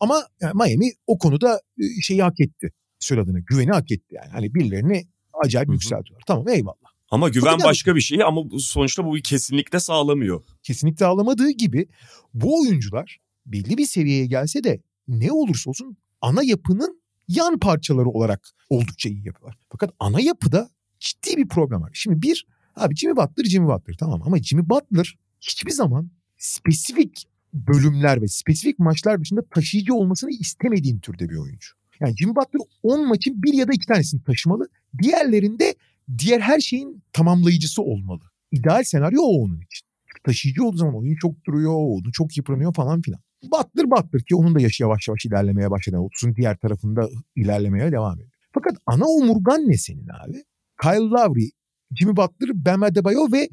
[0.00, 1.60] ama yani Miami o konuda
[2.02, 2.72] şeyi hak etti.
[3.00, 3.40] Söyle adını.
[3.40, 4.30] Güveni hak etti yani.
[4.32, 5.06] Hani birilerini
[5.44, 5.74] acayip Hı-hı.
[5.74, 6.24] yükseltiyorlar.
[6.26, 6.88] Tamam eyvallah.
[7.10, 10.42] Ama güven başka bir şey ama sonuçta bu kesinlikle sağlamıyor.
[10.62, 11.88] Kesinlikle sağlamadığı gibi
[12.34, 18.48] bu oyuncular belli bir seviyeye gelse de ne olursa olsun ana yapının yan parçaları olarak
[18.70, 19.58] oldukça iyi yapıyorlar.
[19.70, 20.70] Fakat ana yapıda
[21.00, 21.90] ciddi bir problem var.
[21.92, 27.24] Şimdi bir, abi Jimmy Butler Jimmy Butler tamam ama Jimmy Butler hiçbir zaman spesifik
[27.54, 31.68] bölümler ve spesifik maçlar dışında taşıyıcı olmasını istemediğin türde bir oyuncu.
[32.00, 34.68] Yani Jimmy Butler 10 maçın bir ya da iki tanesini taşımalı.
[35.02, 35.74] Diğerlerinde
[36.18, 38.22] diğer her şeyin tamamlayıcısı olmalı.
[38.52, 39.88] İdeal senaryo o onun için.
[40.24, 43.20] Taşıyıcı olduğu zaman oyun çok duruyor, onu çok yıpranıyor falan filan.
[43.44, 45.96] Battır battır ki onun da yaşı yavaş yavaş ilerlemeye başladı.
[45.96, 48.30] 30'un diğer tarafında ilerlemeye devam ediyor.
[48.54, 50.44] Fakat ana omurgan ne senin abi?
[50.82, 51.50] Kyle Lowry,
[51.98, 53.48] Jimmy Butler, Bam Adebayo ve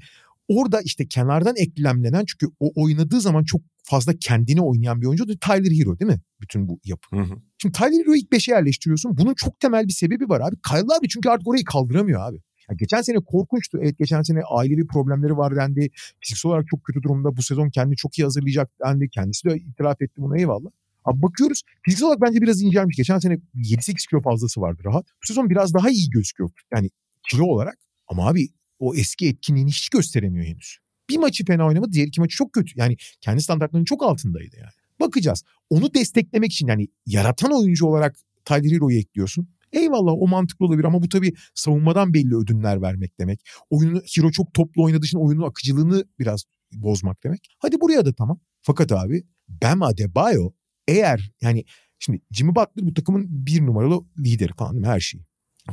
[0.47, 5.71] orada işte kenardan eklemlenen çünkü o oynadığı zaman çok fazla kendini oynayan bir oyuncu Tyler
[5.71, 6.21] Hero değil mi?
[6.41, 7.15] Bütün bu yapı.
[7.15, 7.35] Hı hı.
[7.65, 9.17] Şimdi Tyler Hero'yu ilk beşe yerleştiriyorsun.
[9.17, 10.55] Bunun çok temel bir sebebi var abi.
[10.69, 12.35] Kyle Lowry çünkü artık orayı kaldıramıyor abi.
[12.69, 13.79] Ya geçen sene korkunçtu.
[13.81, 15.89] Evet geçen sene ailevi problemleri var dendi.
[16.19, 17.37] Fiziksel olarak çok kötü durumda.
[17.37, 19.09] Bu sezon kendini çok iyi hazırlayacak dendi.
[19.09, 20.69] Kendisi de itiraf etti buna eyvallah.
[21.05, 22.97] Abi bakıyoruz fiziksel olarak bence biraz incelmiş.
[22.97, 25.05] Geçen sene 7-8 kilo fazlası vardı rahat.
[25.05, 26.49] Bu sezon biraz daha iyi gözüküyor.
[26.73, 26.89] Yani
[27.29, 27.77] kilo olarak.
[28.07, 28.47] Ama abi
[28.79, 30.77] o eski etkinliğini hiç gösteremiyor henüz.
[31.09, 31.91] Bir maçı fena oynamadı.
[31.91, 32.73] Diğer iki maçı çok kötü.
[32.75, 34.84] Yani kendi standartlarının çok altındaydı yani.
[35.07, 35.43] Bakacağız.
[35.69, 39.47] Onu desteklemek için yani yaratan oyuncu olarak Tyler Hero'yu ekliyorsun.
[39.73, 43.47] Eyvallah o mantıklı olabilir ama bu tabii savunmadan belli ödünler vermek demek.
[43.69, 46.43] Oyunu Hero çok toplu oynadığı için oyunun akıcılığını biraz
[46.73, 47.47] bozmak demek.
[47.59, 48.39] Hadi buraya da tamam.
[48.61, 50.51] Fakat abi Bam Adebayo
[50.87, 51.65] eğer yani
[51.99, 55.25] şimdi Jimmy Butler bu takımın bir numaralı lideri falan her şeyi.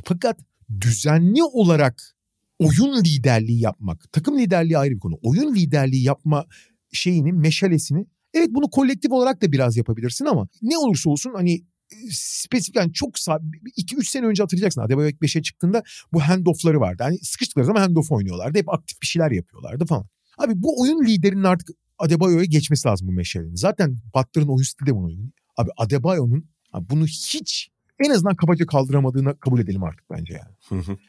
[0.05, 0.41] Fakat
[0.81, 2.17] düzenli olarak
[2.59, 5.19] oyun liderliği yapmak, takım liderliği ayrı bir konu.
[5.23, 6.47] Oyun liderliği yapma
[6.93, 11.63] şeyini, meşalesini evet bunu kolektif olarak da biraz yapabilirsin ama ne olursa olsun hani
[12.11, 14.81] spesifik yani çok 2-3 sene önce hatırlayacaksın.
[14.81, 17.03] Adebayo ilk 5'e çıktığında bu handoff'ları vardı.
[17.03, 18.59] Hani sıkıştıkları zaman handoff oynuyorlardı.
[18.59, 20.07] Hep aktif bir şeyler yapıyorlardı falan.
[20.39, 21.69] Abi bu oyun liderinin artık
[21.99, 23.55] Adebayo'ya geçmesi lazım bu meşalenin.
[23.55, 25.33] Zaten Butler'ın oyun stili de buna uygun.
[25.57, 26.49] Abi Adebayo'nun
[26.91, 27.69] bunu hiç
[28.05, 30.55] en azından kabaca kaldıramadığını kabul edelim artık bence yani.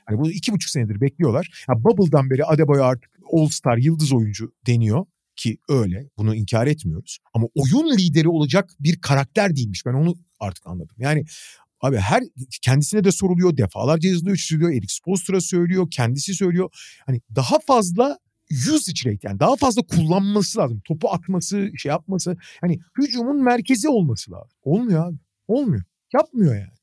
[0.06, 1.66] hani bunu iki buçuk senedir bekliyorlar.
[1.70, 5.06] Ya Bubble'dan beri Adebayo artık All Star yıldız oyuncu deniyor
[5.36, 7.18] ki öyle bunu inkar etmiyoruz.
[7.34, 9.86] Ama oyun lideri olacak bir karakter değilmiş.
[9.86, 10.96] Ben onu artık anladım.
[10.98, 11.26] Yani
[11.84, 12.24] Abi her
[12.62, 16.70] kendisine de soruluyor, defalarca yazılıyor, çiziliyor, Eric Spoelstra söylüyor, kendisi söylüyor.
[17.06, 18.20] Hani daha fazla
[18.52, 20.82] usage rate yani daha fazla kullanması lazım.
[20.86, 22.38] Topu atması, şey yapması.
[22.62, 24.58] Hani hücumun merkezi olması lazım.
[24.64, 25.18] Olmuyor abi.
[25.48, 25.84] Olmuyor.
[26.14, 26.74] Yapmıyor yani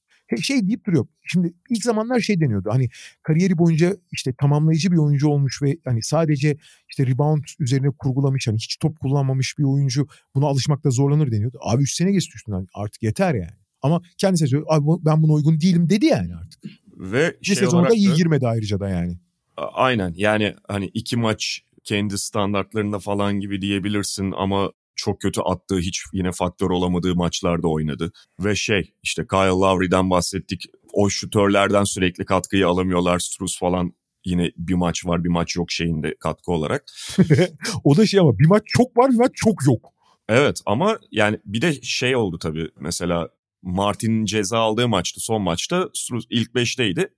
[0.43, 1.07] şey deyip duruyor.
[1.22, 2.70] Şimdi ilk zamanlar şey deniyordu.
[2.72, 2.89] Hani
[3.22, 6.57] kariyeri boyunca işte tamamlayıcı bir oyuncu olmuş ve hani sadece
[6.89, 11.59] işte rebound üzerine kurgulamış hani hiç top kullanmamış bir oyuncu buna alışmakta zorlanır deniyordu.
[11.61, 13.61] Abi 3 sene geçti üstünden artık yeter yani.
[13.83, 16.64] Ama kendisi söylüyor abi ben buna uygun değilim dedi yani artık.
[16.97, 19.18] Ve bir şey sezonda iyi girmedi ayrıca da yani.
[19.57, 24.70] Aynen yani hani iki maç kendi standartlarında falan gibi diyebilirsin ama
[25.01, 28.12] çok kötü attığı hiç yine faktör olamadığı maçlarda oynadı.
[28.40, 30.64] Ve şey işte Kyle Lowry'den bahsettik.
[30.92, 33.18] O şutörlerden sürekli katkıyı alamıyorlar.
[33.18, 33.92] Struz falan
[34.24, 36.84] yine bir maç var bir maç yok şeyinde katkı olarak.
[37.84, 39.92] o da şey ama bir maç çok var bir maç çok yok.
[40.28, 43.28] Evet ama yani bir de şey oldu tabii mesela
[43.62, 47.09] Martin'in ceza aldığı maçtı son maçta Struz ilk beşteydi.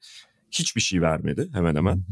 [0.51, 2.05] Hiçbir şey vermedi hemen hemen.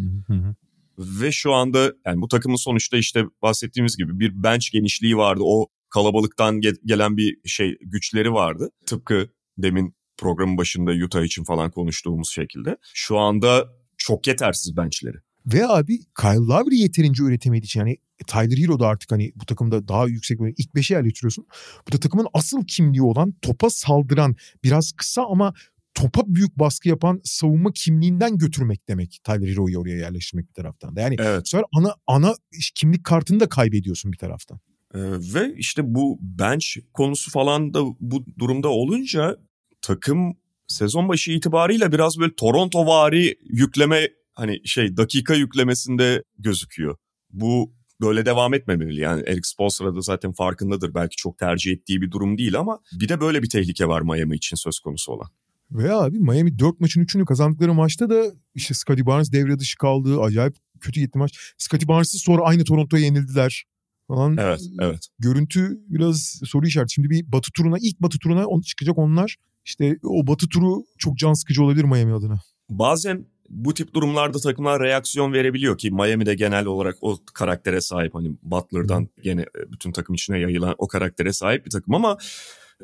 [1.01, 5.41] Ve şu anda yani bu takımın sonuçta işte bahsettiğimiz gibi bir bench genişliği vardı.
[5.45, 8.71] O kalabalıktan ge- gelen bir şey güçleri vardı.
[8.87, 9.29] Tıpkı
[9.59, 12.77] demin programın başında Utah için falan konuştuğumuz şekilde.
[12.95, 15.17] Şu anda çok yetersiz benchleri.
[15.47, 17.97] Ve abi Kyle Lowry yeterince üretemediği için yani
[18.27, 21.47] Tyler Hero da artık hani bu takımda daha yüksek bir ilk beşe yerleştiriyorsun.
[21.89, 25.55] Bu da takımın asıl kimliği olan topa saldıran biraz kısa ama
[25.95, 31.01] topa büyük baskı yapan savunma kimliğinden götürmek demek Tyler Hero'yu oraya yerleştirmek bir taraftan da.
[31.01, 31.49] Yani evet.
[31.49, 32.35] sonra ana ana
[32.75, 34.61] kimlik kartını da kaybediyorsun bir taraftan.
[34.95, 34.99] Ee,
[35.35, 39.37] ve işte bu bench konusu falan da bu durumda olunca
[39.83, 40.37] takım
[40.67, 46.97] sezon başı itibarıyla biraz böyle Toronto vari yükleme hani şey dakika yüklemesinde gözüküyor.
[47.31, 49.01] Bu böyle devam etmemeli.
[49.01, 50.95] Yani Eric Spoelstra da zaten farkındadır.
[50.95, 54.37] Belki çok tercih ettiği bir durum değil ama bir de böyle bir tehlike var Miami
[54.37, 55.29] için söz konusu olan.
[55.73, 60.21] Veya abi Miami 4 maçın 3'ünü kazandıkları maçta da işte Scottie Barnes devre dışı kaldı.
[60.21, 61.55] Acayip kötü gitti maç.
[61.59, 63.65] Scottie Barnes'ı sonra aynı Toronto'ya yenildiler
[64.09, 64.37] falan.
[64.37, 65.09] Evet, evet.
[65.19, 66.95] Görüntü biraz soru işareti.
[66.95, 69.37] Şimdi bir batı turuna, ilk batı turuna on, çıkacak onlar.
[69.65, 72.41] İşte o batı turu çok can sıkıcı olabilir Miami adına.
[72.71, 78.37] Bazen bu tip durumlarda takımlar reaksiyon verebiliyor ki Miami'de genel olarak o karaktere sahip hani
[78.43, 82.17] Butler'dan gene bütün takım içine yayılan o karaktere sahip bir takım ama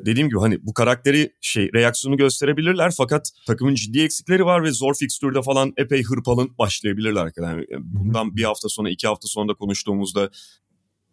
[0.05, 4.95] dediğim gibi hani bu karakteri şey reaksiyonu gösterebilirler fakat takımın ciddi eksikleri var ve zor
[4.95, 7.31] fikstürde falan epey hırpalın başlayabilirler.
[7.37, 10.29] Yani bundan bir hafta sonra iki hafta sonra da konuştuğumuzda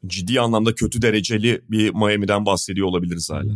[0.07, 3.55] ciddi anlamda kötü dereceli bir Miami'den bahsediyor olabiliriz hala.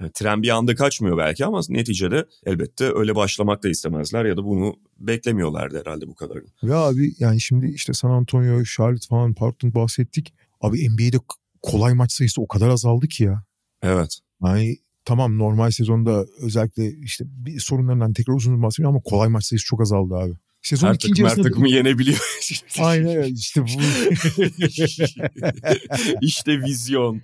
[0.00, 4.44] Yani tren bir anda kaçmıyor belki ama neticede elbette öyle başlamak da istemezler ya da
[4.44, 6.48] bunu beklemiyorlardı herhalde bu kadarını.
[6.62, 10.34] Ya abi yani şimdi işte San Antonio, Charlotte falan Portland bahsettik.
[10.60, 11.16] Abi NBA'de
[11.62, 13.44] kolay maç sayısı o kadar azaldı ki ya.
[13.82, 14.18] Evet.
[14.44, 19.66] Yani tamam normal sezonda özellikle işte bir sorunlarından tekrar uzun bahsediyorum ama kolay maç sayısı
[19.66, 20.32] çok azaldı abi.
[20.62, 22.18] Sezon her ikinci takım, her takımı yenebiliyor.
[22.78, 23.66] Aynen işte bu.
[26.20, 27.22] İşte vizyon.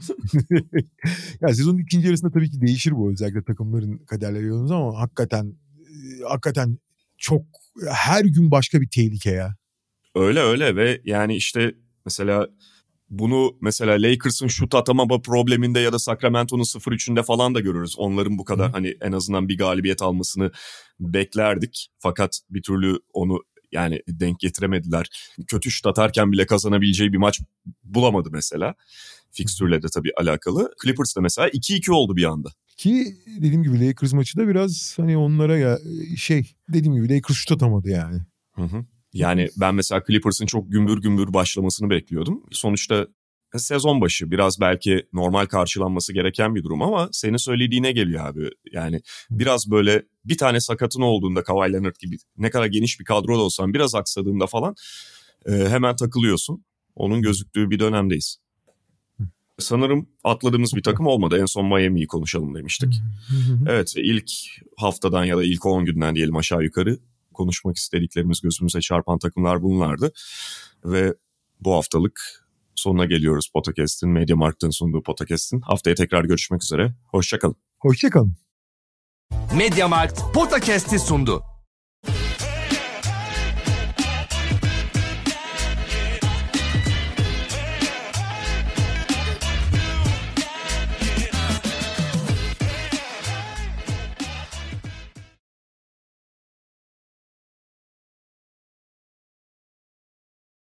[1.41, 5.55] ya sezonun ikinci yarısında tabii ki değişir bu özellikle takımların kaderleri yolunuz ama hakikaten
[6.29, 6.79] hakikaten
[7.19, 7.43] çok
[7.91, 9.57] her gün başka bir tehlike ya.
[10.15, 12.49] Öyle öyle ve yani işte mesela
[13.11, 17.95] bunu mesela Lakers'ın şut atamama probleminde ya da Sacramento'nun 0-3'ünde falan da görürüz.
[17.99, 18.73] Onların bu kadar Hı.
[18.73, 20.51] hani en azından bir galibiyet almasını
[21.01, 21.89] beklerdik.
[21.99, 23.39] Fakat bir türlü onu
[23.73, 25.07] yani denk getiremediler.
[25.47, 27.41] Kötü şut atarken bile kazanabileceği bir maç
[27.85, 28.75] bulamadı mesela.
[29.33, 30.75] Fixtürle de tabii alakalı.
[30.83, 32.49] Clippers da mesela 2-2 oldu bir anda.
[32.77, 35.79] Ki dediğim gibi Lakers maçı da biraz hani onlara ya
[36.17, 38.21] şey dediğim gibi Lakers şut atamadı yani.
[38.55, 38.85] Hı hı.
[39.13, 42.43] Yani ben mesela Clippers'ın çok gümbür gümbür başlamasını bekliyordum.
[42.53, 43.07] Sonuçta
[43.57, 48.51] sezon başı biraz belki normal karşılanması gereken bir durum ama senin söylediğine geliyor abi.
[48.73, 49.01] Yani
[49.31, 53.43] biraz böyle bir tane sakatın olduğunda Kawhi Leonard gibi ne kadar geniş bir kadro da
[53.43, 54.75] olsan biraz aksadığında falan
[55.47, 56.65] e, hemen takılıyorsun.
[56.95, 58.39] Onun gözüktüğü bir dönemdeyiz.
[59.59, 61.39] Sanırım atladığımız bir takım olmadı.
[61.41, 62.95] En son Miami'yi konuşalım demiştik.
[63.69, 64.31] evet ilk
[64.77, 66.99] haftadan ya da ilk 10 günden diyelim aşağı yukarı
[67.39, 70.13] konuşmak istediklerimiz gözümüze çarpan takımlar bunlardı.
[70.85, 71.15] Ve
[71.61, 72.21] bu haftalık
[72.75, 75.61] sonuna geliyoruz podcast'in, Media Markt'ın sunduğu podcast'in.
[75.61, 76.95] Haftaya tekrar görüşmek üzere.
[77.07, 77.57] Hoşçakalın.
[77.79, 78.37] Hoşçakalın.
[79.57, 81.58] Mediamarkt Podcast'i sundu.